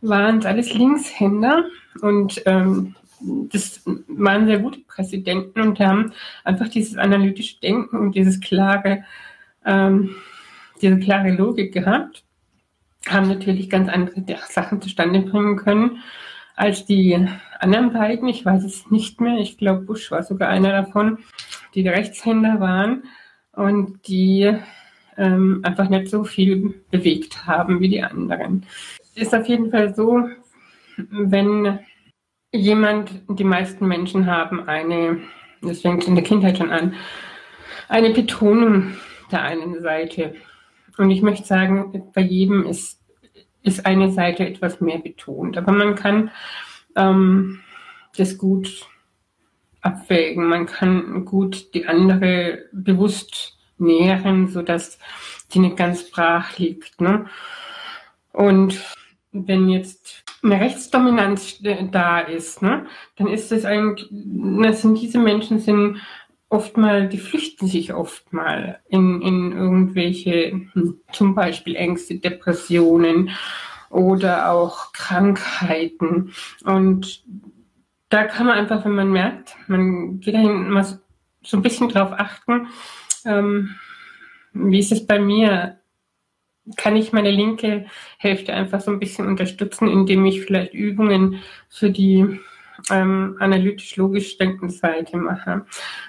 waren 0.00 0.38
es 0.38 0.46
alles 0.46 0.74
Linkshänder. 0.74 1.64
Und 2.02 2.42
ähm, 2.46 2.94
das 3.20 3.82
waren 4.06 4.46
sehr 4.46 4.58
gute 4.58 4.80
Präsidenten 4.80 5.60
und 5.60 5.80
haben 5.80 6.12
einfach 6.44 6.68
dieses 6.68 6.96
analytische 6.96 7.58
Denken 7.60 7.98
und 7.98 8.14
dieses 8.14 8.40
klare, 8.40 9.04
ähm, 9.64 10.14
diese 10.82 10.98
klare 10.98 11.30
Logik 11.30 11.72
gehabt, 11.72 12.22
haben 13.08 13.28
natürlich 13.28 13.70
ganz 13.70 13.88
andere 13.88 14.22
Sachen 14.48 14.82
zustande 14.82 15.20
bringen 15.20 15.56
können 15.56 16.02
als 16.56 16.86
die 16.86 17.28
anderen 17.60 17.92
beiden. 17.92 18.28
Ich 18.28 18.44
weiß 18.44 18.64
es 18.64 18.90
nicht 18.90 19.20
mehr. 19.20 19.38
Ich 19.38 19.58
glaube, 19.58 19.82
Bush 19.82 20.10
war 20.10 20.22
sogar 20.22 20.48
einer 20.48 20.72
davon, 20.72 21.18
die 21.74 21.86
Rechtshänder 21.86 22.58
waren 22.58 23.04
und 23.52 24.08
die 24.08 24.56
ähm, 25.16 25.60
einfach 25.62 25.88
nicht 25.88 26.08
so 26.08 26.24
viel 26.24 26.82
bewegt 26.90 27.46
haben 27.46 27.80
wie 27.80 27.88
die 27.88 28.02
anderen. 28.02 28.66
Ist 29.14 29.34
auf 29.34 29.46
jeden 29.46 29.70
Fall 29.70 29.94
so, 29.94 30.28
wenn 30.96 31.78
jemand, 32.52 33.10
die 33.28 33.44
meisten 33.44 33.86
Menschen 33.86 34.26
haben 34.26 34.66
eine, 34.68 35.20
das 35.62 35.80
fängt 35.82 36.06
in 36.06 36.14
der 36.14 36.24
Kindheit 36.24 36.58
schon 36.58 36.70
an, 36.70 36.94
eine 37.88 38.10
Betonung 38.10 38.94
der 39.30 39.42
einen 39.42 39.82
Seite. 39.82 40.34
Und 40.98 41.10
ich 41.10 41.22
möchte 41.22 41.46
sagen, 41.46 42.10
bei 42.14 42.22
jedem 42.22 42.64
ist, 42.64 43.00
ist 43.66 43.84
eine 43.84 44.10
Seite 44.12 44.46
etwas 44.46 44.80
mehr 44.80 44.98
betont. 44.98 45.58
Aber 45.58 45.72
man 45.72 45.94
kann 45.94 46.30
ähm, 46.94 47.60
das 48.16 48.38
gut 48.38 48.86
abwägen. 49.82 50.46
Man 50.46 50.66
kann 50.66 51.24
gut 51.24 51.74
die 51.74 51.86
andere 51.86 52.66
bewusst 52.72 53.58
nähren, 53.78 54.48
sodass 54.48 54.98
die 55.52 55.58
nicht 55.58 55.76
ganz 55.76 56.10
brach 56.10 56.58
liegt. 56.58 57.00
Ne? 57.00 57.26
Und 58.32 58.82
wenn 59.32 59.68
jetzt 59.68 60.24
eine 60.42 60.60
Rechtsdominanz 60.60 61.60
da 61.90 62.20
ist, 62.20 62.62
ne, 62.62 62.86
dann 63.16 63.26
ist 63.26 63.50
es 63.52 63.64
eigentlich, 63.64 64.08
das 64.10 64.82
sind 64.82 65.00
diese 65.00 65.18
Menschen 65.18 65.58
sind 65.58 65.98
oft 66.48 66.76
mal, 66.76 67.08
die 67.08 67.18
flüchten 67.18 67.66
sich 67.66 67.92
oft 67.92 68.32
mal 68.32 68.80
in, 68.88 69.20
in 69.22 69.52
irgendwelche, 69.52 70.52
hm, 70.72 71.00
zum 71.12 71.34
Beispiel 71.34 71.76
Ängste, 71.76 72.16
Depressionen 72.16 73.30
oder 73.90 74.50
auch 74.50 74.92
Krankheiten. 74.92 76.32
Und 76.64 77.24
da 78.08 78.24
kann 78.24 78.46
man 78.46 78.58
einfach, 78.58 78.84
wenn 78.84 78.94
man 78.94 79.10
merkt, 79.10 79.56
man 79.66 80.20
geht 80.20 80.34
dahin 80.34 80.70
mal 80.70 80.84
so 80.84 81.56
ein 81.56 81.62
bisschen 81.62 81.88
drauf 81.88 82.12
achten, 82.12 82.68
ähm, 83.24 83.74
wie 84.52 84.78
ist 84.78 84.92
es 84.92 85.06
bei 85.06 85.18
mir? 85.18 85.78
kann 86.76 86.96
ich 86.96 87.12
meine 87.12 87.30
linke 87.30 87.86
Hälfte 88.18 88.52
einfach 88.52 88.80
so 88.80 88.90
ein 88.90 88.98
bisschen 88.98 89.26
unterstützen, 89.26 89.88
indem 89.88 90.24
ich 90.26 90.42
vielleicht 90.42 90.74
Übungen 90.74 91.40
für 91.68 91.90
die 91.90 92.40
ähm, 92.90 93.36
analytisch-logisch 93.38 94.38
denkende 94.38 94.72
Seite 94.72 95.16
mache. 95.16 95.64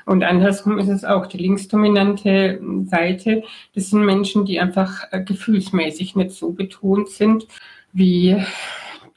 Und 0.05 0.23
andersrum 0.23 0.77
ist 0.79 0.89
es 0.89 1.05
auch 1.05 1.27
die 1.27 1.37
linksdominante 1.37 2.59
Seite. 2.85 3.43
Das 3.75 3.89
sind 3.89 4.05
Menschen, 4.05 4.45
die 4.45 4.59
einfach 4.59 5.03
äh, 5.11 5.23
gefühlsmäßig 5.23 6.15
nicht 6.15 6.31
so 6.31 6.51
betont 6.51 7.09
sind 7.09 7.47
wie 7.93 8.43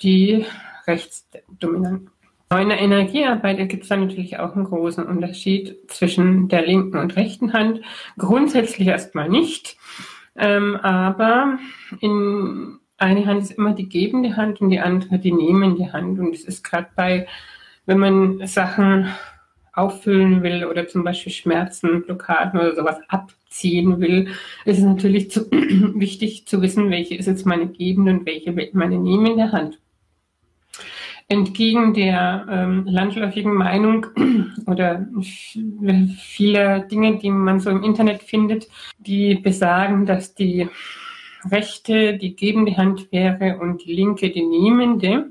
die 0.03 0.45
rechtsdominanten. 0.87 2.11
In 2.53 2.69
der 2.69 2.81
Energiearbeit 2.81 3.69
gibt 3.69 3.85
es 3.85 3.91
da 3.91 3.97
natürlich 3.97 4.41
auch 4.41 4.57
einen 4.57 4.65
großen 4.65 5.07
Unterschied 5.07 5.89
zwischen 5.89 6.49
der 6.49 6.67
linken 6.67 6.99
und 6.99 7.15
rechten 7.15 7.53
Hand. 7.53 7.81
Grundsätzlich 8.19 8.89
erstmal 8.89 9.29
nicht. 9.29 9.77
Ähm, 10.37 10.75
aber 10.77 11.59
in 12.01 12.80
eine 13.01 13.27
Hand 13.27 13.43
ist 13.43 13.53
immer 13.53 13.73
die 13.73 13.89
gebende 13.89 14.37
Hand 14.37 14.61
und 14.61 14.71
die 14.71 14.81
andere 14.81 15.19
die 15.19 15.33
nehmende 15.33 15.93
Hand. 15.93 16.19
Und 16.19 16.35
es 16.35 16.45
ist 16.45 16.63
gerade 16.63 16.89
bei, 16.95 17.27
wenn 17.87 17.99
man 17.99 18.47
Sachen 18.47 19.09
auffüllen 19.73 20.43
will 20.43 20.65
oder 20.65 20.87
zum 20.87 21.05
Beispiel 21.05 21.33
Schmerzen, 21.33 22.03
Blockaden 22.03 22.61
oder 22.61 22.75
sowas 22.75 22.99
abziehen 23.09 24.01
will, 24.01 24.29
ist 24.65 24.79
es 24.79 24.85
natürlich 24.85 25.31
zu, 25.31 25.51
wichtig 25.51 26.47
zu 26.47 26.61
wissen, 26.61 26.91
welche 26.91 27.15
ist 27.15 27.27
jetzt 27.27 27.47
meine 27.47 27.69
gebende 27.69 28.13
und 28.13 28.27
welche 28.27 28.53
meine 28.73 28.99
nehmende 28.99 29.53
Hand 29.53 29.79
entgegen 31.31 31.95
der 31.95 32.45
ähm, 32.51 32.85
landläufigen 32.87 33.55
Meinung 33.55 34.07
oder 34.67 35.07
vieler 36.19 36.81
Dinge, 36.81 37.19
die 37.19 37.31
man 37.31 37.61
so 37.61 37.71
im 37.71 37.85
Internet 37.85 38.25
findet, 38.25 38.69
die 38.99 39.37
besagen, 39.37 40.07
dass 40.07 40.35
die 40.35 40.69
rechte 41.49 42.17
die 42.17 42.37
gebende 42.37 42.77
Hand 42.77 43.11
wäre 43.13 43.59
und 43.59 43.85
die 43.85 43.95
linke 43.95 44.31
die 44.31 44.45
nehmende, 44.45 45.31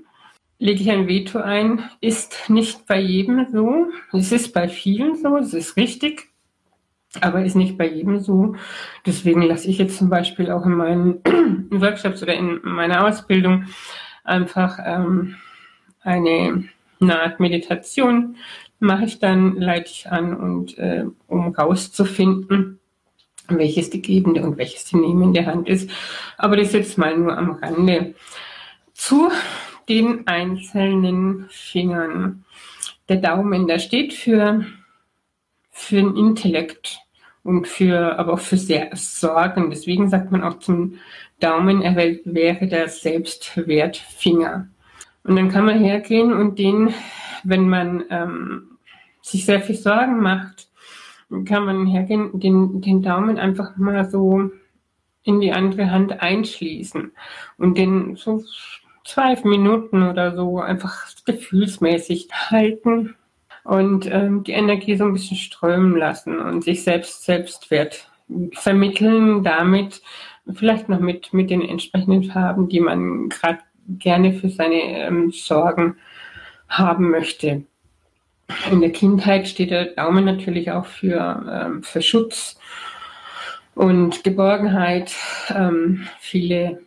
lege 0.58 0.82
ich 0.82 0.92
ein 0.92 1.08
Veto 1.08 1.40
ein, 1.40 1.84
ist 2.02 2.50
nicht 2.50 2.86
bei 2.86 3.00
jedem 3.00 3.48
so. 3.52 3.88
Es 4.12 4.32
ist 4.32 4.54
bei 4.54 4.68
vielen 4.68 5.16
so, 5.16 5.38
es 5.38 5.54
ist 5.54 5.78
richtig, 5.78 6.28
aber 7.22 7.44
ist 7.44 7.56
nicht 7.56 7.78
bei 7.78 7.88
jedem 7.88 8.20
so. 8.20 8.56
Deswegen 9.06 9.42
lasse 9.42 9.70
ich 9.70 9.78
jetzt 9.78 9.98
zum 9.98 10.10
Beispiel 10.10 10.52
auch 10.52 10.66
in 10.66 10.74
meinen 10.74 11.22
Workshops 11.72 12.22
oder 12.22 12.34
in 12.34 12.60
meiner 12.64 13.08
Ausbildung 13.08 13.66
einfach 14.24 14.80
ähm, 14.86 15.36
eine, 16.02 16.66
eine 17.00 17.22
Art 17.22 17.40
Meditation 17.40 18.36
mache 18.80 19.06
ich 19.06 19.20
dann, 19.20 19.58
leite 19.58 19.92
ich 19.92 20.10
an 20.10 20.36
und 20.36 20.78
äh, 20.78 21.06
um 21.28 21.54
rauszufinden, 21.54 22.79
welches 23.58 23.90
die 23.90 24.02
gebende 24.02 24.44
und 24.44 24.58
welches 24.58 24.86
die 24.86 24.98
nehmende 24.98 25.46
Hand 25.46 25.68
ist. 25.68 25.90
Aber 26.38 26.58
das 26.58 26.74
jetzt 26.74 26.98
mal 26.98 27.18
nur 27.18 27.38
am 27.38 27.52
Rande. 27.52 28.14
Zu 28.94 29.30
den 29.90 30.28
einzelnen 30.28 31.48
Fingern. 31.50 32.46
Der 33.10 33.18
Daumen, 33.18 33.68
der 33.68 33.80
steht 33.80 34.14
für, 34.14 34.66
für 35.72 35.96
den 35.96 36.16
Intellekt 36.16 37.00
und 37.44 37.68
für, 37.68 38.20
aber 38.20 38.34
auch 38.34 38.40
für 38.40 38.58
sehr 38.58 38.90
Sorgen. 38.94 39.72
Deswegen 39.72 40.10
sagt 40.10 40.32
man 40.32 40.44
auch 40.44 40.60
zum 40.60 41.00
Daumen, 41.40 41.82
er 41.82 41.96
wäre 41.96 42.68
der 42.68 42.88
Selbstwertfinger. 42.88 44.68
Und 45.24 45.36
dann 45.36 45.50
kann 45.50 45.66
man 45.66 45.80
hergehen 45.80 46.34
und 46.34 46.60
den, 46.60 46.94
wenn 47.44 47.68
man 47.68 48.04
ähm, 48.10 48.78
sich 49.22 49.46
sehr 49.46 49.62
viel 49.62 49.76
Sorgen 49.76 50.22
macht, 50.22 50.69
kann 51.46 51.66
man 51.66 51.86
hergehen, 51.86 52.40
den, 52.40 52.82
den 52.82 53.02
Daumen 53.02 53.38
einfach 53.38 53.78
mal 53.78 54.10
so 54.10 54.50
in 55.24 55.42
die 55.42 55.52
andere 55.52 55.92
Hand 55.92 56.22
einschließen 56.22 57.12
und 57.58 57.78
den 57.78 58.16
so 58.16 58.44
zwei 59.06 59.36
Minuten 59.44 60.04
oder 60.04 60.36
so 60.36 60.60
einfach 60.60 61.08
gefühlsmäßig 61.26 62.30
halten 62.32 63.16
und 63.64 64.12
ähm, 64.12 64.44
die 64.44 64.54
Energie 64.54 64.96
so 64.96 65.06
ein 65.06 65.14
bisschen 65.14 65.38
strömen 65.38 65.96
lassen 65.98 66.40
und 66.40 66.64
sich 66.64 66.84
selbst 66.84 67.24
Selbstwert 67.24 68.10
vermitteln 68.54 69.44
damit, 69.44 70.02
vielleicht 70.54 70.90
noch 70.90 71.00
mit, 71.00 71.34
mit 71.34 71.50
den 71.50 71.62
entsprechenden 71.62 72.24
Farben, 72.24 72.70
die 72.70 72.80
man 72.80 73.30
gerade 73.30 73.60
gerne 73.88 74.34
für 74.34 74.50
seine 74.50 74.82
ähm, 74.82 75.32
Sorgen 75.32 75.98
haben 76.68 77.10
möchte. 77.10 77.64
In 78.72 78.82
der 78.82 78.92
Kindheit 78.92 79.48
steht 79.48 79.72
der 79.72 79.86
Daumen 79.86 80.26
natürlich 80.26 80.72
auch 80.72 80.86
für, 80.86 81.46
ähm, 81.52 81.84
für 81.84 82.02
Schutz 82.02 82.60
und 83.76 84.24
Geborgenheit. 84.24 85.14
Ähm, 85.50 86.08
viele 86.20 86.82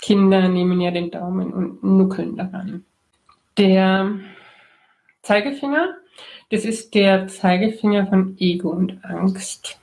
Kinder 0.00 0.48
nehmen 0.48 0.80
ja 0.80 0.90
den 0.90 1.10
Daumen 1.10 1.52
und 1.52 1.82
nuckeln 1.82 2.36
daran. 2.36 2.84
Der 3.58 4.12
Zeigefinger, 5.22 5.94
das 6.50 6.64
ist 6.64 6.94
der 6.94 7.28
Zeigefinger 7.28 8.06
von 8.06 8.36
Ego 8.38 8.70
und 8.70 9.04
Angst. 9.04 9.78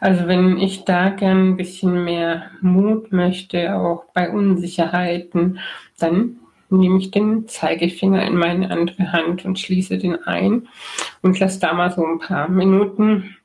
Also 0.00 0.26
wenn 0.26 0.58
ich 0.58 0.84
da 0.84 1.10
gern 1.10 1.50
ein 1.50 1.56
bisschen 1.56 2.04
mehr 2.04 2.50
Mut 2.60 3.12
möchte, 3.12 3.74
auch 3.74 4.04
bei 4.14 4.30
Unsicherheiten, 4.30 5.58
dann 5.98 6.37
nehme 6.70 6.98
ich 6.98 7.10
den 7.10 7.48
Zeigefinger 7.48 8.24
in 8.26 8.36
meine 8.36 8.70
andere 8.70 9.12
Hand 9.12 9.44
und 9.44 9.58
schließe 9.58 9.98
den 9.98 10.22
ein 10.24 10.68
und 11.22 11.38
lasse 11.38 11.60
da 11.60 11.72
mal 11.72 11.90
so 11.90 12.04
ein 12.04 12.18
paar 12.18 12.48
Minuten 12.48 13.36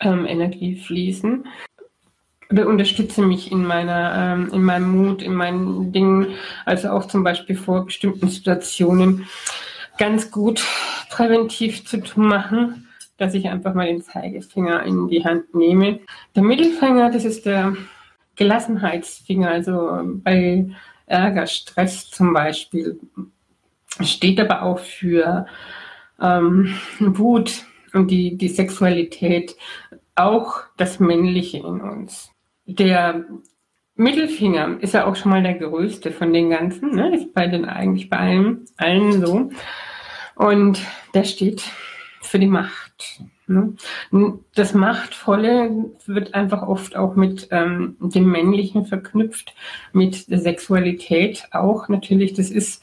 ähm, 0.00 0.26
Energie 0.26 0.76
fließen. 0.76 1.46
Unterstütze 2.50 3.20
mich 3.20 3.52
in 3.52 3.64
meiner, 3.64 4.14
ähm, 4.16 4.50
in 4.52 4.62
meinem 4.62 4.90
Mut, 4.90 5.22
in 5.22 5.34
meinen 5.34 5.92
Dingen, 5.92 6.28
also 6.64 6.88
auch 6.90 7.06
zum 7.06 7.22
Beispiel 7.22 7.56
vor 7.56 7.84
bestimmten 7.84 8.28
Situationen 8.28 9.26
ganz 9.98 10.30
gut 10.30 10.64
präventiv 11.10 11.84
zu 11.84 11.98
machen 12.16 12.88
dass 13.18 13.34
ich 13.34 13.48
einfach 13.48 13.74
mal 13.74 13.86
den 13.86 14.00
Zeigefinger 14.00 14.84
in 14.84 15.08
die 15.08 15.24
Hand 15.24 15.54
nehme. 15.54 16.00
Der 16.34 16.42
Mittelfinger, 16.42 17.10
das 17.10 17.24
ist 17.24 17.44
der 17.44 17.76
Gelassenheitsfinger. 18.36 19.50
Also 19.50 20.00
bei 20.22 20.70
Ärger, 21.08 21.46
Stress 21.46 22.10
zum 22.10 22.32
Beispiel. 22.32 22.98
Steht 24.00 24.40
aber 24.40 24.62
auch 24.62 24.78
für 24.78 25.46
ähm, 26.20 26.74
Wut 26.98 27.64
und 27.92 28.10
die, 28.10 28.36
die 28.36 28.48
Sexualität, 28.48 29.56
auch 30.14 30.62
das 30.76 31.00
Männliche 31.00 31.58
in 31.58 31.80
uns. 31.80 32.30
Der 32.66 33.24
Mittelfinger 33.94 34.78
ist 34.80 34.94
ja 34.94 35.06
auch 35.06 35.16
schon 35.16 35.32
mal 35.32 35.42
der 35.42 35.54
größte 35.54 36.12
von 36.12 36.32
den 36.32 36.50
ganzen, 36.50 36.94
ne? 36.94 37.14
ist 37.14 37.32
bei 37.34 37.46
den 37.46 37.64
eigentlich 37.64 38.08
bei 38.08 38.18
allen, 38.18 38.64
allen 38.76 39.24
so. 39.24 39.50
Und 40.36 40.80
der 41.14 41.24
steht 41.24 41.62
für 42.20 42.38
die 42.38 42.46
Macht. 42.46 43.22
Ne? 43.48 43.74
Das 44.54 44.74
Machtvolle 44.74 45.90
wird 46.06 46.34
einfach 46.34 46.62
oft 46.62 46.96
auch 46.96 47.16
mit 47.16 47.48
ähm, 47.50 47.96
dem 48.00 48.30
Männlichen 48.30 48.86
verknüpft, 48.86 49.54
mit 49.92 50.30
der 50.30 50.40
Sexualität 50.40 51.48
auch 51.52 51.88
natürlich. 51.88 52.34
Das 52.34 52.50
ist 52.50 52.82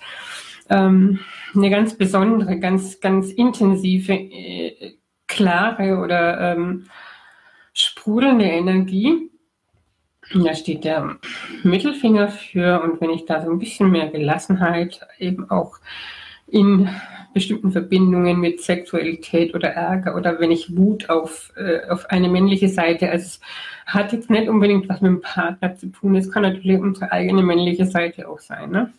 ähm, 0.69 1.19
eine 1.53 1.69
ganz 1.69 1.95
besondere, 1.97 2.59
ganz, 2.59 2.99
ganz 2.99 3.31
intensive, 3.31 4.13
äh, 4.13 4.95
klare 5.27 5.99
oder 5.99 6.53
ähm, 6.53 6.87
sprudelnde 7.73 8.45
Energie. 8.45 9.29
Da 10.33 10.55
steht 10.55 10.83
der 10.83 11.17
Mittelfinger 11.63 12.29
für 12.29 12.81
und 12.81 12.99
wenn 12.99 13.11
ich 13.11 13.25
da 13.25 13.43
so 13.43 13.51
ein 13.51 13.59
bisschen 13.59 13.91
mehr 13.91 14.07
Gelassenheit 14.07 15.01
eben 15.19 15.49
auch 15.51 15.77
in 16.47 16.89
bestimmten 17.35 17.73
Verbindungen 17.73 18.39
mit 18.39 18.61
Sexualität 18.61 19.53
oder 19.53 19.67
Ärger 19.67 20.15
oder 20.15 20.39
wenn 20.39 20.51
ich 20.51 20.75
Wut 20.75 21.09
auf, 21.09 21.51
äh, 21.57 21.85
auf 21.89 22.09
eine 22.09 22.29
männliche 22.29 22.69
Seite, 22.69 23.11
also 23.11 23.25
es 23.25 23.41
hat 23.85 24.13
jetzt 24.13 24.29
nicht 24.29 24.47
unbedingt 24.47 24.87
was 24.87 25.01
mit 25.01 25.09
dem 25.11 25.21
Partner 25.21 25.75
zu 25.75 25.87
tun, 25.87 26.15
es 26.15 26.31
kann 26.31 26.43
natürlich 26.43 26.79
unsere 26.79 27.11
eigene 27.11 27.43
männliche 27.43 27.85
Seite 27.85 28.29
auch 28.29 28.39
sein, 28.39 28.71
ne? 28.71 28.93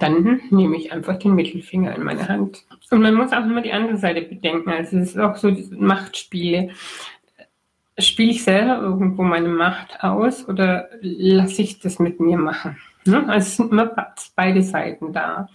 Dann 0.00 0.40
nehme 0.50 0.76
ich 0.76 0.92
einfach 0.92 1.16
den 1.20 1.36
Mittelfinger 1.36 1.94
in 1.94 2.02
meine 2.02 2.28
Hand. 2.28 2.64
Und 2.90 3.02
man 3.02 3.14
muss 3.14 3.32
auch 3.32 3.44
immer 3.44 3.62
die 3.62 3.72
andere 3.72 3.96
Seite 3.96 4.22
bedenken. 4.22 4.68
Also 4.68 4.96
es 4.96 5.10
ist 5.10 5.18
auch 5.18 5.36
so 5.36 5.56
Machtspiele. 5.78 6.70
Spiele 7.96 8.32
ich 8.32 8.42
selber 8.42 8.82
irgendwo 8.82 9.22
meine 9.22 9.46
Macht 9.46 10.02
aus 10.02 10.48
oder 10.48 10.88
lasse 11.00 11.62
ich 11.62 11.78
das 11.78 12.00
mit 12.00 12.18
mir 12.18 12.36
machen? 12.36 12.76
Ne? 13.04 13.18
Also 13.28 13.46
es 13.46 13.56
sind 13.56 13.70
immer 13.70 13.94
beide 14.34 14.64
Seiten 14.64 15.12
da 15.12 15.48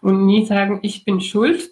und 0.00 0.26
nie 0.26 0.46
sagen, 0.46 0.80
ich 0.82 1.04
bin 1.04 1.20
schuld 1.20 1.70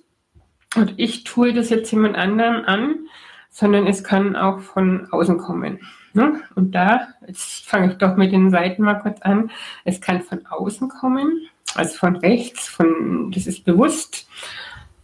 und 0.74 0.94
ich 0.96 1.24
tue 1.24 1.52
das 1.52 1.70
jetzt 1.70 1.90
jemand 1.90 2.16
anderen 2.16 2.64
an, 2.64 3.06
sondern 3.50 3.86
es 3.86 4.04
kann 4.04 4.36
auch 4.36 4.60
von 4.60 5.08
außen 5.10 5.38
kommen. 5.38 5.80
Ne? 6.12 6.42
Und 6.54 6.74
da, 6.74 7.08
jetzt 7.26 7.66
fange 7.66 7.92
ich 7.92 7.98
doch 7.98 8.16
mit 8.16 8.32
den 8.32 8.50
Seiten 8.50 8.82
mal 8.82 8.94
kurz 8.94 9.20
an, 9.22 9.50
es 9.84 10.00
kann 10.00 10.22
von 10.22 10.44
außen 10.46 10.88
kommen, 10.88 11.48
also 11.74 11.96
von 11.96 12.16
rechts, 12.16 12.68
von, 12.68 13.30
das 13.32 13.46
ist 13.46 13.64
bewusst, 13.64 14.28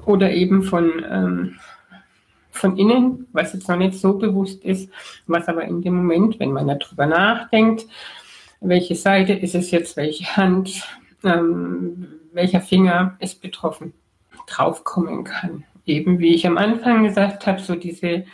oder 0.05 0.33
eben 0.33 0.63
von, 0.63 1.05
ähm, 1.09 1.59
von 2.51 2.77
innen, 2.77 3.27
was 3.33 3.53
jetzt 3.53 3.69
noch 3.69 3.77
nicht 3.77 3.95
so 3.95 4.15
bewusst 4.15 4.65
ist, 4.65 4.91
was 5.27 5.49
aber 5.49 5.65
in 5.65 5.83
dem 5.83 5.97
Moment, 5.97 6.39
wenn 6.41 6.53
man 6.53 6.67
darüber 6.67 7.07
nachdenkt, 7.07 7.87
welche 8.61 8.95
Seite 8.95 9.33
ist 9.33 9.55
es 9.55 9.71
jetzt, 9.71 9.97
welche 9.97 10.37
Hand, 10.37 10.83
ähm, 11.25 12.07
welcher 12.33 12.61
Finger 12.61 13.17
ist 13.21 13.41
betroffen, 13.41 13.95
draufkommen 14.47 15.25
kann. 15.25 15.65
Eben 15.85 16.19
wie 16.19 16.35
ich 16.35 16.47
am 16.47 16.59
Anfang 16.59 17.05
gesagt 17.05 17.47
habe, 17.47 17.61
so 17.61 17.75
diese 17.75 18.25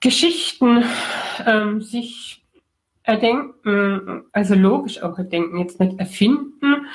Geschichten 0.00 0.84
ähm, 1.46 1.82
sich 1.82 2.42
erdenken, 3.02 4.24
also 4.32 4.54
logisch 4.54 5.02
auch 5.02 5.18
erdenken, 5.18 5.58
jetzt 5.58 5.80
nicht 5.80 5.98
erfinden, 5.98 6.86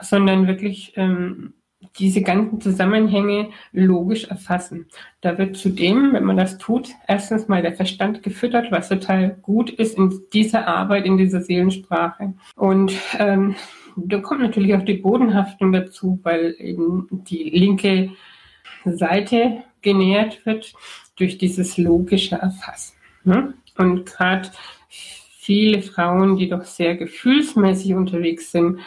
sondern 0.00 0.46
wirklich 0.46 0.92
ähm, 0.96 1.54
diese 1.98 2.22
ganzen 2.22 2.60
Zusammenhänge 2.60 3.50
logisch 3.72 4.24
erfassen. 4.24 4.86
Da 5.20 5.38
wird 5.38 5.56
zudem, 5.56 6.12
wenn 6.12 6.24
man 6.24 6.36
das 6.36 6.58
tut, 6.58 6.90
erstens 7.08 7.48
mal 7.48 7.62
der 7.62 7.74
Verstand 7.74 8.22
gefüttert, 8.22 8.70
was 8.70 8.88
total 8.88 9.30
gut 9.42 9.70
ist 9.70 9.96
in 9.96 10.22
dieser 10.32 10.66
Arbeit, 10.68 11.06
in 11.06 11.16
dieser 11.16 11.40
Seelensprache. 11.40 12.34
Und 12.54 12.92
ähm, 13.18 13.56
da 14.06 14.18
kommt 14.18 14.40
natürlich 14.40 14.74
auch 14.74 14.84
die 14.84 14.98
Bodenhaftung 14.98 15.72
dazu, 15.72 16.18
weil 16.22 16.54
eben 16.58 17.08
die 17.10 17.50
linke 17.50 18.10
Seite 18.84 19.62
genährt 19.82 20.44
wird 20.46 20.72
durch 21.16 21.38
dieses 21.38 21.78
logische 21.78 22.36
Erfassen. 22.36 22.96
Ne? 23.24 23.54
Und 23.76 24.06
gerade 24.06 24.50
viele 25.38 25.82
Frauen, 25.82 26.36
die 26.36 26.48
doch 26.48 26.64
sehr 26.64 26.96
gefühlsmäßig 26.96 27.94
unterwegs 27.94 28.52
sind, 28.52 28.80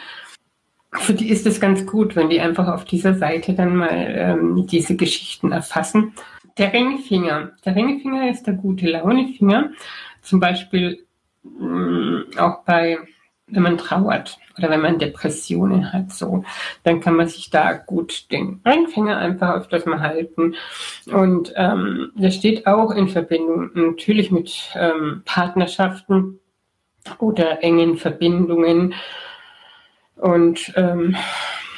für 0.92 1.14
die 1.14 1.28
ist 1.28 1.46
es 1.46 1.60
ganz 1.60 1.86
gut, 1.86 2.14
wenn 2.14 2.30
die 2.30 2.40
einfach 2.40 2.68
auf 2.68 2.84
dieser 2.84 3.14
Seite 3.14 3.54
dann 3.54 3.76
mal 3.76 3.90
ähm, 3.90 4.66
diese 4.66 4.96
Geschichten 4.96 5.50
erfassen. 5.50 6.12
Der 6.56 6.72
Ringfinger. 6.72 7.52
Der 7.64 7.74
Ringfinger 7.74 8.30
ist 8.30 8.44
der 8.44 8.54
gute 8.54 8.88
Launefinger. 8.88 9.72
Zum 10.22 10.38
Beispiel 10.38 11.04
mh, 11.42 11.66
mm, 11.66 12.24
auch 12.38 12.64
bei 12.64 12.98
wenn 13.46 13.62
man 13.62 13.78
trauert 13.78 14.38
oder 14.56 14.70
wenn 14.70 14.80
man 14.80 14.98
Depressionen 14.98 15.92
hat, 15.92 16.12
so, 16.12 16.44
dann 16.82 17.00
kann 17.00 17.16
man 17.16 17.28
sich 17.28 17.50
da 17.50 17.72
gut 17.72 18.30
den 18.30 18.60
Ringfinger 18.66 19.18
einfach 19.18 19.56
auf 19.56 19.68
das 19.68 19.84
mal 19.84 20.00
halten. 20.00 20.54
Und 21.06 21.52
ähm, 21.56 22.12
das 22.16 22.34
steht 22.34 22.66
auch 22.66 22.90
in 22.92 23.08
Verbindung 23.08 23.70
natürlich 23.74 24.30
mit 24.30 24.70
ähm, 24.74 25.22
Partnerschaften 25.24 26.40
oder 27.18 27.62
engen 27.62 27.96
Verbindungen. 27.96 28.94
Und 30.16 30.72
ähm, 30.76 31.16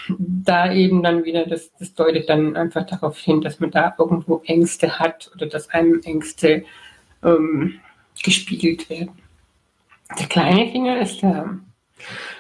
da 0.09 0.73
eben 0.73 1.03
dann 1.03 1.25
wieder, 1.25 1.47
das, 1.47 1.73
das 1.79 1.95
deutet 1.95 2.29
dann 2.29 2.57
einfach 2.57 2.87
darauf 2.87 3.19
hin, 3.19 3.41
dass 3.41 3.59
man 3.59 3.71
da 3.71 3.95
irgendwo 3.99 4.43
Ängste 4.45 4.99
hat 4.99 5.31
oder 5.35 5.47
dass 5.47 5.71
einem 5.71 6.01
Ängste 6.05 6.65
ähm, 7.25 7.81
gespiegelt 8.23 8.89
werden. 8.89 9.26
Der 10.19 10.27
kleine 10.27 10.71
Finger 10.71 11.01
ist 11.01 11.21
der 11.23 11.59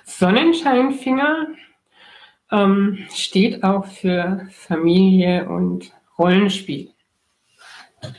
Sonnenscheinfinger, 0.04 1.48
ähm, 2.52 3.06
steht 3.12 3.64
auch 3.64 3.86
für 3.86 4.46
Familie 4.52 5.48
und 5.48 5.92
Rollenspiel. 6.18 6.90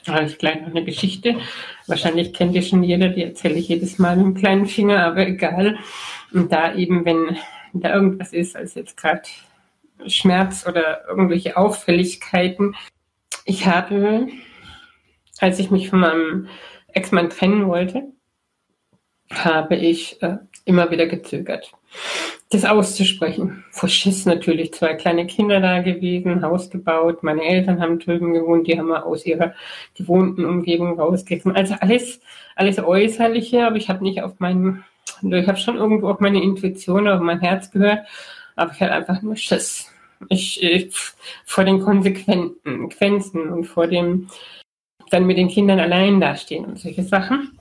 Da 0.05 0.15
habe 0.15 0.25
ich 0.25 0.38
gleich 0.38 0.62
noch 0.62 0.69
eine 0.69 0.83
Geschichte. 0.83 1.38
Wahrscheinlich 1.88 2.33
kennt 2.33 2.55
ihr 2.55 2.62
schon 2.62 2.83
jeder, 2.83 3.10
die 3.10 3.23
erzähle 3.23 3.55
ich 3.55 3.69
jedes 3.69 3.99
Mal 3.99 4.17
mit 4.17 4.25
dem 4.25 4.36
kleinen 4.36 4.65
Finger, 4.65 5.05
aber 5.05 5.27
egal. 5.27 5.77
Und 6.33 6.51
da 6.51 6.75
eben, 6.75 7.05
wenn 7.05 7.38
da 7.73 7.93
irgendwas 7.93 8.33
ist, 8.33 8.55
als 8.55 8.75
jetzt 8.75 8.97
gerade 8.97 9.23
Schmerz 10.07 10.65
oder 10.67 11.07
irgendwelche 11.07 11.57
Auffälligkeiten. 11.57 12.75
Ich 13.45 13.65
habe, 13.65 14.27
als 15.39 15.60
ich 15.60 15.71
mich 15.71 15.89
von 15.89 15.99
meinem 15.99 16.47
Ex-Mann 16.93 17.29
trennen 17.29 17.67
wollte, 17.67 18.03
habe 19.32 19.76
ich 19.76 20.22
äh, 20.22 20.38
immer 20.66 20.92
wieder 20.92 21.08
gezögert, 21.08 21.72
das 22.50 22.66
auszusprechen. 22.66 23.63
Vor 23.72 23.90
Schiss 23.90 24.26
natürlich, 24.26 24.74
zwei 24.74 24.94
kleine 24.94 25.26
Kinder 25.26 25.60
da 25.60 25.82
gewesen, 25.82 26.44
Haus 26.44 26.70
gebaut, 26.70 27.24
meine 27.24 27.44
Eltern 27.44 27.82
haben 27.82 28.00
drüben 28.00 28.34
gewohnt, 28.34 28.68
die 28.68 28.78
haben 28.78 28.88
wir 28.88 29.06
aus 29.06 29.26
ihrer 29.26 29.54
gewohnten 29.96 30.46
Umgebung 30.46 31.00
rausgegeben. 31.00 31.56
Also 31.56 31.76
alles, 31.80 32.20
alles 32.56 32.80
Äußerliche, 32.80 33.66
aber 33.66 33.78
ich 33.78 33.90
habe 33.90 34.04
nicht 34.04 34.22
auf 34.22 34.40
meinen, 34.40 34.84
ich 35.22 35.48
habe 35.48 35.58
schon 35.58 35.78
irgendwo 35.78 36.10
auf 36.10 36.20
meine 36.20 36.42
Intuition, 36.42 37.08
auf 37.08 37.22
mein 37.22 37.40
Herz 37.40 37.72
gehört, 37.72 38.08
aber 38.56 38.72
ich 38.72 38.82
hatte 38.82 38.94
einfach 38.94 39.22
nur 39.22 39.36
Schiss. 39.36 39.92
Ich, 40.30 40.62
ich 40.63 40.96
vor 41.46 41.63
den 41.63 41.80
Konsequenzen 41.80 43.50
und 43.50 43.66
vor 43.66 43.88
dem 43.88 44.28
dann 45.10 45.26
mit 45.26 45.38
den 45.38 45.48
Kindern 45.48 45.80
allein 45.80 46.20
dastehen 46.20 46.66
und 46.66 46.80
solche 46.80 47.04
Sachen. 47.04 47.57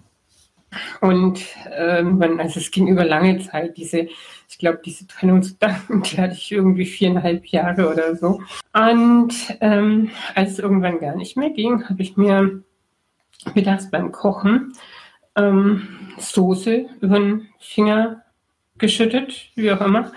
Und 1.00 1.40
ähm, 1.72 2.20
also 2.38 2.60
es 2.60 2.70
ging 2.70 2.88
über 2.88 3.04
lange 3.04 3.38
Zeit, 3.38 3.76
diese, 3.76 4.08
ich 4.48 4.58
glaube, 4.58 4.80
diese 4.84 5.06
Trennungsgedanken, 5.06 6.02
die 6.04 6.18
hatte 6.18 6.34
ich 6.34 6.52
irgendwie 6.52 6.86
viereinhalb 6.86 7.46
Jahre 7.46 7.90
oder 7.90 8.16
so. 8.16 8.40
Und 8.72 9.34
ähm, 9.60 10.10
als 10.34 10.52
es 10.52 10.58
irgendwann 10.58 10.98
gar 10.98 11.16
nicht 11.16 11.36
mehr 11.36 11.50
ging, 11.50 11.88
habe 11.88 12.02
ich 12.02 12.16
mir 12.16 12.62
mittags 13.54 13.90
beim 13.90 14.12
Kochen 14.12 14.72
ähm, 15.36 15.88
Soße 16.18 16.86
über 17.00 17.18
den 17.18 17.48
Finger 17.58 18.22
geschüttet, 18.78 19.50
wie 19.54 19.70
auch 19.72 19.80
immer. 19.80 20.12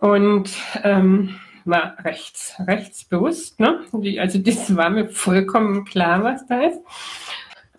Und 0.00 0.50
ähm, 0.82 1.36
war 1.64 1.96
rechts, 2.04 2.54
rechts 2.66 3.04
bewusst. 3.04 3.60
Ne? 3.60 3.80
Also 4.18 4.38
das 4.38 4.74
war 4.76 4.90
mir 4.90 5.08
vollkommen 5.08 5.84
klar, 5.84 6.24
was 6.24 6.46
da 6.46 6.60
ist. 6.62 6.80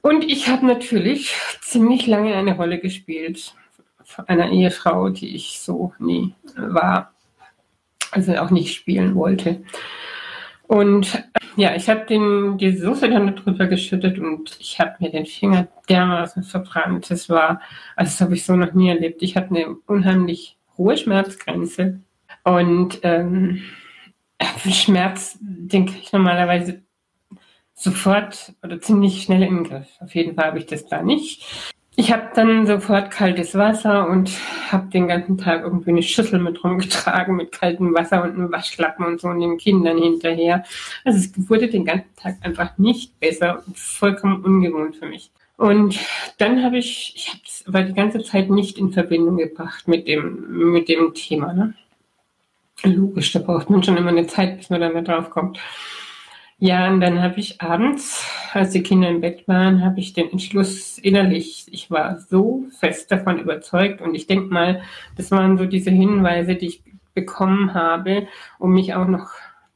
Und 0.04 0.26
ich 0.26 0.50
habe 0.50 0.66
natürlich 0.66 1.34
ziemlich 1.62 2.08
lange 2.08 2.36
eine 2.36 2.58
Rolle 2.58 2.78
gespielt 2.78 3.56
von 4.04 4.28
einer 4.28 4.52
Ehefrau, 4.52 5.08
die 5.08 5.34
ich 5.34 5.62
so 5.62 5.94
nie 5.98 6.36
war, 6.58 7.14
also 8.12 8.36
auch 8.36 8.50
nicht 8.50 8.76
spielen 8.76 9.16
wollte. 9.16 9.64
Und 10.68 11.24
ja, 11.56 11.74
ich 11.76 11.90
habe 11.90 12.58
die 12.60 12.78
Soße 12.78 13.10
dann 13.10 13.34
drüber 13.34 13.68
geschüttet 13.68 14.20
und 14.20 14.58
ich 14.60 14.78
habe 14.78 14.96
mir 15.00 15.10
den 15.10 15.26
Finger 15.26 15.70
dermaßen 15.88 16.44
verbrannt. 16.44 17.10
Das 17.10 17.30
war, 17.30 17.62
also 17.96 18.10
das 18.10 18.20
habe 18.20 18.34
ich 18.34 18.44
so 18.44 18.58
noch 18.58 18.74
nie 18.74 18.90
erlebt. 18.90 19.24
Ich 19.24 19.38
hatte 19.38 19.56
eine 19.56 19.70
unheimlich 19.86 20.58
hohe 20.78 20.98
Schmerzgrenze 20.98 22.02
und 22.44 23.00
ähm, 23.04 23.62
Schmerz, 24.70 25.38
den 25.40 25.86
kriege 25.86 26.02
ich 26.02 26.12
normalerweise 26.12 26.83
sofort 27.74 28.54
oder 28.64 28.80
ziemlich 28.80 29.24
schnell 29.24 29.42
den 29.42 29.64
Griff. 29.64 29.88
Auf 30.00 30.14
jeden 30.16 30.36
Fall 30.36 30.46
habe 30.46 30.60
ich 30.60 30.66
das 30.66 30.86
da 30.88 31.02
nicht. 31.02 31.44
Ich 31.96 32.12
habe 32.12 32.32
dann 32.34 32.66
sofort 32.66 33.12
kaltes 33.12 33.54
Wasser 33.54 34.10
und 34.10 34.32
habe 34.72 34.90
den 34.90 35.08
ganzen 35.08 35.38
Tag 35.38 35.62
irgendwie 35.62 35.92
eine 35.92 36.02
Schüssel 36.02 36.40
mit 36.40 36.64
rumgetragen 36.64 37.36
mit 37.36 37.52
kaltem 37.52 37.94
Wasser 37.94 38.24
und 38.24 38.34
einem 38.34 38.52
Waschlappen 38.52 39.06
und 39.06 39.22
so 39.22 39.28
und 39.28 39.40
den 39.40 39.60
Kindern 39.60 40.00
hinterher. 40.00 40.64
Also 41.06 41.20
es 41.20 41.50
wurde 41.50 41.68
den 41.68 41.86
ganzen 41.86 42.16
Tag 42.16 42.38
einfach 42.42 42.78
nicht 42.80 43.20
besser 43.20 43.62
und 43.68 43.78
vollkommen 43.78 44.44
ungewohnt 44.44 44.96
für 44.96 45.06
mich. 45.06 45.30
Und 45.56 46.00
dann 46.40 46.64
habe 46.64 46.80
ich, 46.80 47.14
ich 47.16 47.30
habe 47.30 47.40
es 47.46 47.64
aber 47.68 47.84
die 47.84 47.94
ganze 47.94 48.24
Zeit 48.24 48.50
nicht 48.50 48.80
in 48.80 48.92
Verbindung 48.92 49.38
gebracht 49.38 49.88
mit 49.88 50.08
dem, 50.08 50.72
mit 50.72 50.90
dem 50.90 51.14
Thema. 51.14 51.54
Ne? 51.54 51.76
Logisch, 52.82 53.32
da 53.34 53.40
braucht 53.40 53.70
man 53.70 53.84
schon 53.84 53.98
immer 53.98 54.10
eine 54.10 54.26
Zeit, 54.26 54.58
bis 54.58 54.72
man 54.72 54.82
dann 54.82 54.96
da 54.96 55.02
drauf 55.02 55.30
kommt. 55.30 55.60
Ja, 56.66 56.90
und 56.90 57.02
dann 57.02 57.22
habe 57.22 57.42
ich 57.42 57.60
abends, 57.60 58.26
als 58.54 58.70
die 58.70 58.84
Kinder 58.84 59.10
im 59.10 59.20
Bett 59.20 59.50
waren, 59.50 59.84
habe 59.84 60.00
ich 60.00 60.14
den 60.14 60.32
Entschluss 60.32 60.98
innerlich, 60.98 61.66
ich 61.70 61.92
war 61.92 62.18
so 62.22 62.68
fest 62.80 63.12
davon 63.12 63.38
überzeugt 63.38 64.00
und 64.00 64.16
ich 64.16 64.28
denke 64.28 64.54
mal, 64.54 64.82
das 65.18 65.30
waren 65.30 65.58
so 65.58 65.66
diese 65.66 65.92
Hinweise, 65.92 66.56
die 66.56 66.68
ich 66.68 66.84
bekommen 67.14 67.74
habe, 67.74 68.30
um 68.60 68.72
mich 68.72 68.94
auch 68.94 69.10
noch 69.10 69.32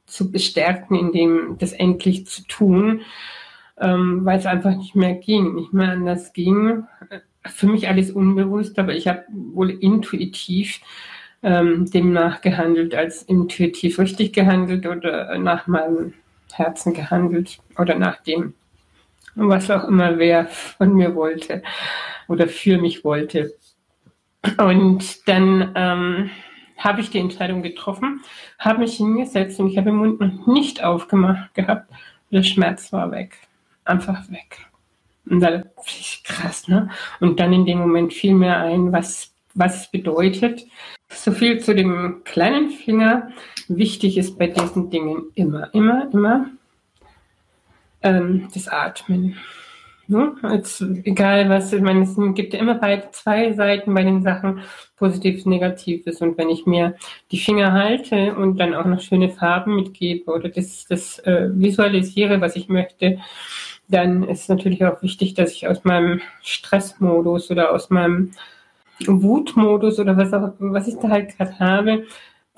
zu 0.06 0.32
bestärken, 0.32 0.96
in 0.96 1.12
dem 1.12 1.56
das 1.58 1.74
endlich 1.74 2.26
zu 2.26 2.46
tun, 2.46 3.02
ähm, 3.78 4.24
weil 4.24 4.38
es 4.38 4.46
einfach 4.46 4.74
nicht 4.74 4.94
mehr 4.94 5.12
ging, 5.12 5.56
nicht 5.56 5.74
mehr 5.74 5.90
anders 5.90 6.32
ging. 6.32 6.84
Für 7.44 7.66
mich 7.66 7.88
alles 7.88 8.10
unbewusst, 8.10 8.78
aber 8.78 8.94
ich 8.94 9.08
habe 9.08 9.24
wohl 9.28 9.68
intuitiv 9.68 10.80
ähm, 11.42 11.84
demnach 11.90 12.40
gehandelt, 12.40 12.94
als 12.94 13.24
intuitiv 13.24 13.98
richtig 13.98 14.32
gehandelt 14.32 14.86
oder 14.86 15.36
nach 15.36 15.66
meinem 15.66 16.14
Herzen 16.52 16.94
gehandelt 16.94 17.58
oder 17.78 17.96
nach 17.96 18.22
dem, 18.22 18.54
was 19.34 19.70
auch 19.70 19.84
immer 19.84 20.18
wer 20.18 20.46
von 20.46 20.94
mir 20.94 21.14
wollte 21.14 21.62
oder 22.28 22.48
für 22.48 22.78
mich 22.78 23.04
wollte. 23.04 23.54
Und 24.58 25.28
dann 25.28 25.72
ähm, 25.74 26.30
habe 26.76 27.00
ich 27.00 27.10
die 27.10 27.18
Entscheidung 27.18 27.62
getroffen, 27.62 28.22
habe 28.58 28.80
mich 28.80 28.96
hingesetzt 28.96 29.58
und 29.60 29.68
ich 29.68 29.76
habe 29.76 29.90
den 29.90 29.96
Mund 29.96 30.20
noch 30.20 30.46
nicht 30.46 30.82
aufgemacht 30.82 31.52
gehabt. 31.54 31.90
Der 32.30 32.42
Schmerz 32.42 32.92
war 32.92 33.10
weg. 33.10 33.36
Einfach 33.84 34.30
weg. 34.30 34.66
Und 35.28 35.40
da 35.40 35.62
krass, 36.24 36.68
ne? 36.68 36.90
Und 37.20 37.40
dann 37.40 37.52
in 37.52 37.66
dem 37.66 37.78
Moment 37.78 38.12
fiel 38.12 38.34
mir 38.34 38.56
ein, 38.56 38.92
was, 38.92 39.34
was 39.54 39.82
es 39.82 39.90
bedeutet. 39.90 40.66
So 41.10 41.32
viel 41.32 41.58
zu 41.60 41.74
dem 41.74 42.22
kleinen 42.24 42.70
Finger. 42.70 43.30
Wichtig 43.68 44.18
ist 44.18 44.38
bei 44.38 44.46
diesen 44.46 44.90
Dingen 44.90 45.24
immer, 45.34 45.72
immer, 45.74 46.08
immer 46.12 46.46
ähm, 48.02 48.48
das 48.54 48.68
Atmen. 48.68 49.36
Ne? 50.06 50.32
Als, 50.40 50.80
egal 51.04 51.50
was, 51.50 51.70
ich 51.70 51.82
meine, 51.82 52.04
es 52.04 52.16
gibt 52.34 52.54
ja 52.54 52.60
immer 52.60 52.76
beide, 52.76 53.10
zwei 53.10 53.52
Seiten 53.52 53.92
bei 53.92 54.02
den 54.02 54.22
Sachen, 54.22 54.62
Positives, 54.96 55.44
Negatives. 55.44 56.22
Und 56.22 56.38
wenn 56.38 56.48
ich 56.48 56.64
mir 56.64 56.94
die 57.30 57.38
Finger 57.38 57.72
halte 57.72 58.34
und 58.34 58.56
dann 58.56 58.74
auch 58.74 58.86
noch 58.86 59.00
schöne 59.00 59.28
Farben 59.28 59.76
mitgebe 59.76 60.32
oder 60.32 60.48
das, 60.48 60.86
das 60.88 61.18
äh, 61.20 61.50
visualisiere, 61.52 62.40
was 62.40 62.56
ich 62.56 62.70
möchte, 62.70 63.18
dann 63.88 64.22
ist 64.22 64.48
natürlich 64.48 64.82
auch 64.84 65.02
wichtig, 65.02 65.34
dass 65.34 65.52
ich 65.52 65.68
aus 65.68 65.84
meinem 65.84 66.22
Stressmodus 66.42 67.50
oder 67.50 67.72
aus 67.72 67.90
meinem 67.90 68.32
Wutmodus 69.06 69.98
oder 69.98 70.16
was 70.16 70.32
auch, 70.32 70.52
was 70.58 70.88
ich 70.88 70.96
da 70.96 71.08
halt 71.08 71.36
gerade 71.36 71.58
habe, 71.58 72.04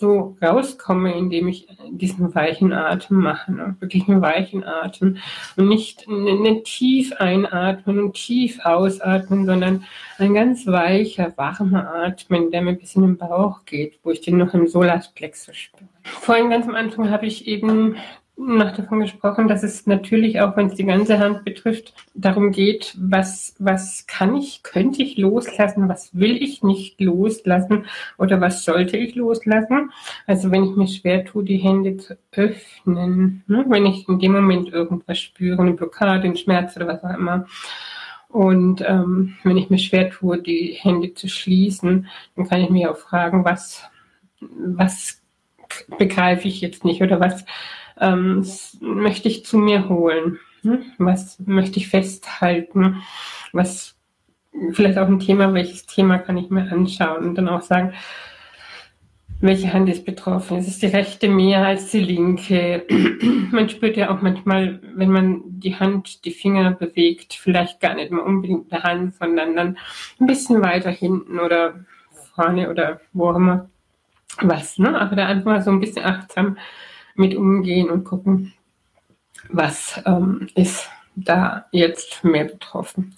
so 0.01 0.37
rauskomme, 0.43 1.15
indem 1.15 1.49
ich 1.49 1.69
diesen 1.91 2.35
weichen 2.35 2.73
Atem 2.73 3.19
mache, 3.19 3.53
ne? 3.53 3.77
wirklich 3.81 4.09
einen 4.09 4.23
weichen 4.23 4.65
Atem 4.65 5.19
und 5.57 5.69
nicht 5.69 6.09
einen 6.09 6.65
tief 6.65 7.13
einatmen 7.13 8.01
und 8.01 8.15
tief 8.15 8.59
ausatmen, 8.65 9.45
sondern 9.45 9.85
ein 10.19 10.35
ganz 10.35 10.67
weicher, 10.67 11.33
warmer 11.37 11.95
Atmen, 11.95 12.51
der 12.51 12.63
mir 12.63 12.75
bis 12.75 12.97
in 12.97 13.03
den 13.03 13.19
Bauch 13.19 13.65
geht, 13.67 13.99
wo 14.03 14.11
ich 14.11 14.23
den 14.23 14.39
noch 14.39 14.55
im 14.55 14.67
Solarplexus 14.67 15.57
spüre. 15.57 15.85
Vorhin 16.03 16.51
ganz 16.51 16.67
am 16.67 16.75
Anfang 16.75 17.11
habe 17.11 17.27
ich 17.27 17.47
eben 17.47 17.97
noch 18.41 18.75
davon 18.75 19.01
gesprochen, 19.01 19.49
dass 19.49 19.63
es 19.63 19.87
natürlich 19.87 20.41
auch, 20.41 20.57
wenn 20.57 20.67
es 20.67 20.75
die 20.75 20.85
ganze 20.85 21.19
Hand 21.19 21.45
betrifft, 21.45 21.95
darum 22.15 22.53
geht, 22.53 22.97
was, 22.99 23.55
was 23.59 24.07
kann 24.07 24.35
ich, 24.37 24.63
könnte 24.63 25.03
ich 25.03 25.19
loslassen, 25.19 25.89
was 25.89 26.11
will 26.19 26.43
ich 26.43 26.63
nicht 26.63 27.01
loslassen 27.01 27.87
oder 28.19 28.41
was 28.41 28.65
sollte 28.65 28.97
ich 28.97 29.15
loslassen. 29.15 29.91
Also 30.27 30.51
wenn 30.51 30.65
ich 30.65 30.77
mir 30.77 30.89
schwer 30.89 31.25
tue, 31.25 31.45
die 31.45 31.59
Hände 31.59 31.97
zu 31.99 32.17
öffnen, 32.33 33.45
ne? 33.47 33.65
wenn 33.69 33.87
ich 33.87 34.09
in 34.09 34.19
dem 34.19 34.33
Moment 34.33 34.73
irgendwas 34.73 35.19
spüre, 35.19 35.61
eine 35.61 35.75
Blockade, 35.75 36.25
einen 36.25 36.37
Schmerz 36.37 36.77
oder 36.77 36.89
was 36.89 37.05
auch 37.05 37.17
immer. 37.17 37.47
Und 38.29 38.83
ähm, 38.87 39.37
wenn 39.43 39.57
ich 39.57 39.71
mir 39.71 39.79
schwer 39.79 40.11
tue, 40.11 40.41
die 40.41 40.79
Hände 40.81 41.15
zu 41.15 41.29
schließen, 41.29 42.07
dann 42.37 42.49
kann 42.49 42.61
ich 42.61 42.71
mich 42.71 42.87
auch 42.87 42.97
fragen, 42.97 43.45
was, 43.45 43.83
was 44.41 45.21
begreife 45.99 46.49
ich 46.49 46.61
jetzt 46.61 46.85
nicht 46.85 47.03
oder 47.03 47.21
was 47.21 47.45
ähm, 48.01 48.45
möchte 48.81 49.29
ich 49.29 49.45
zu 49.45 49.59
mir 49.59 49.89
holen? 49.89 50.39
Hm? 50.63 50.83
Was 50.99 51.39
möchte 51.41 51.79
ich 51.79 51.89
festhalten? 51.89 53.03
Was 53.53 53.97
vielleicht 54.73 54.99
auch 54.99 55.07
ein 55.07 55.21
Thema, 55.21 55.55
welches 55.55 55.87
Thema 55.87 56.19
kann 56.19 56.37
ich 56.37 56.51
mir 56.51 56.71
anschauen 56.71 57.25
und 57.25 57.35
dann 57.37 57.49
auch 57.49 57.63
sagen, 57.63 57.95
welche 59.41 59.73
Hand 59.73 59.89
ist 59.89 60.05
betroffen? 60.05 60.59
Ist 60.59 60.69
es 60.69 60.79
die 60.79 60.87
rechte 60.87 61.29
mehr 61.29 61.65
als 61.65 61.91
die 61.91 62.01
linke? 62.01 62.85
man 63.51 63.69
spürt 63.69 63.97
ja 63.97 64.11
auch 64.11 64.21
manchmal, 64.21 64.81
wenn 64.95 65.11
man 65.11 65.43
die 65.45 65.77
Hand, 65.77 66.25
die 66.25 66.31
Finger 66.31 66.73
bewegt, 66.73 67.35
vielleicht 67.35 67.81
gar 67.81 67.95
nicht 67.95 68.11
mehr 68.11 68.25
unbedingt 68.25 68.71
der 68.71 68.83
Hand, 68.83 69.15
sondern 69.15 69.57
dann 69.57 69.79
ein 70.21 70.27
bisschen 70.27 70.61
weiter 70.63 70.91
hinten 70.91 71.39
oder 71.39 71.85
vorne 72.35 72.71
oder 72.71 73.01
wo 73.13 73.31
auch 73.31 73.37
immer 73.37 73.71
was. 74.43 74.79
Ne? 74.79 74.99
Aber 75.01 75.17
da 75.17 75.27
einfach 75.27 75.47
mal 75.47 75.63
so 75.63 75.71
ein 75.71 75.81
bisschen 75.81 76.05
achtsam 76.05 76.59
mit 77.21 77.37
umgehen 77.37 77.91
und 77.91 78.05
gucken, 78.05 78.53
was 79.49 80.03
ähm, 80.07 80.49
ist 80.55 80.89
da 81.15 81.67
jetzt 81.71 82.25
mehr 82.25 82.45
betroffen. 82.45 83.17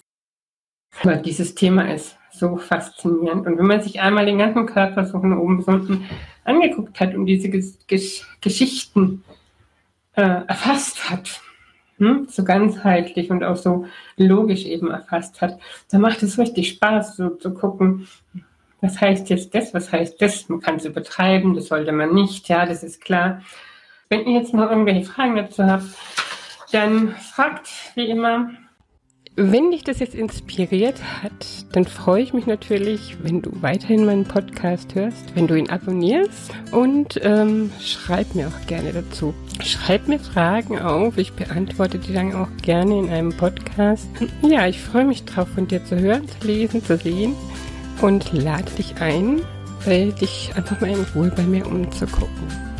Weil 1.01 1.21
dieses 1.21 1.55
Thema 1.55 1.91
ist 1.91 2.17
so 2.31 2.57
faszinierend. 2.57 3.47
Und 3.47 3.57
wenn 3.57 3.65
man 3.65 3.81
sich 3.81 4.01
einmal 4.01 4.25
den 4.25 4.37
ganzen 4.37 4.65
Körper 4.65 5.05
so 5.05 5.19
von 5.19 5.37
oben 5.37 5.57
bis 5.57 5.67
unten 5.67 6.05
angeguckt 6.43 6.99
hat 6.99 7.15
und 7.15 7.25
diese 7.25 7.49
Gesch 7.49 8.27
Geschichten 8.41 9.23
äh, 10.15 10.41
erfasst 10.47 11.09
hat, 11.09 11.41
hm, 11.97 12.27
so 12.29 12.43
ganzheitlich 12.43 13.31
und 13.31 13.43
auch 13.43 13.55
so 13.55 13.85
logisch 14.17 14.65
eben 14.65 14.91
erfasst 14.91 15.41
hat, 15.41 15.59
dann 15.89 16.01
macht 16.01 16.21
es 16.23 16.37
richtig 16.37 16.69
Spaß, 16.69 17.17
so 17.17 17.29
zu 17.29 17.53
gucken, 17.53 18.07
was 18.81 18.99
heißt 18.99 19.29
jetzt 19.29 19.55
das, 19.55 19.73
was 19.73 19.91
heißt 19.91 20.21
das, 20.21 20.49
man 20.49 20.59
kann 20.59 20.75
es 20.75 20.85
übertreiben, 20.85 21.53
das 21.53 21.67
sollte 21.67 21.93
man 21.93 22.13
nicht, 22.13 22.49
ja, 22.49 22.65
das 22.65 22.83
ist 22.83 22.99
klar. 22.99 23.41
Wenn 24.13 24.27
ihr 24.27 24.41
jetzt 24.41 24.53
noch 24.53 24.69
irgendwelche 24.69 25.05
Fragen 25.05 25.35
dazu 25.35 25.63
habt, 25.63 25.85
dann 26.71 27.15
fragt 27.15 27.67
wie 27.95 28.11
immer. 28.11 28.51
Wenn 29.35 29.71
dich 29.71 29.83
das 29.83 29.97
jetzt 29.97 30.13
inspiriert 30.13 31.01
hat, 31.23 31.65
dann 31.71 31.85
freue 31.85 32.21
ich 32.21 32.31
mich 32.31 32.45
natürlich, 32.45 33.17
wenn 33.23 33.41
du 33.41 33.49
weiterhin 33.63 34.05
meinen 34.05 34.25
Podcast 34.25 34.93
hörst, 34.93 35.35
wenn 35.35 35.47
du 35.47 35.55
ihn 35.55 35.71
abonnierst 35.71 36.51
und 36.71 37.19
ähm, 37.23 37.71
schreib 37.81 38.35
mir 38.35 38.49
auch 38.49 38.67
gerne 38.67 38.93
dazu. 38.93 39.33
Schreib 39.63 40.07
mir 40.07 40.19
Fragen 40.19 40.77
auf, 40.77 41.17
ich 41.17 41.33
beantworte 41.33 41.97
die 41.97 42.13
dann 42.13 42.35
auch 42.35 42.49
gerne 42.61 42.99
in 42.99 43.09
einem 43.09 43.35
Podcast. 43.35 44.07
Ja, 44.43 44.67
ich 44.67 44.79
freue 44.79 45.05
mich 45.05 45.25
drauf, 45.25 45.47
von 45.55 45.67
dir 45.67 45.83
zu 45.83 45.99
hören, 45.99 46.27
zu 46.27 46.45
lesen, 46.45 46.83
zu 46.83 46.97
sehen 46.97 47.33
und 48.03 48.31
lade 48.31 48.71
dich 48.77 48.93
ein, 49.01 49.41
dich 49.87 50.51
einfach 50.55 50.79
mal 50.81 50.91
in 50.91 51.03
Ruhe 51.15 51.33
bei 51.35 51.41
mir 51.41 51.65
umzugucken. 51.65 52.72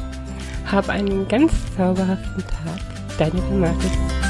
Hab 0.72 0.90
einen 0.90 1.28
ganz 1.28 1.52
zauberhaften 1.78 2.44
Tag. 2.48 2.80
Deine 3.18 3.42
Renate. 3.50 4.23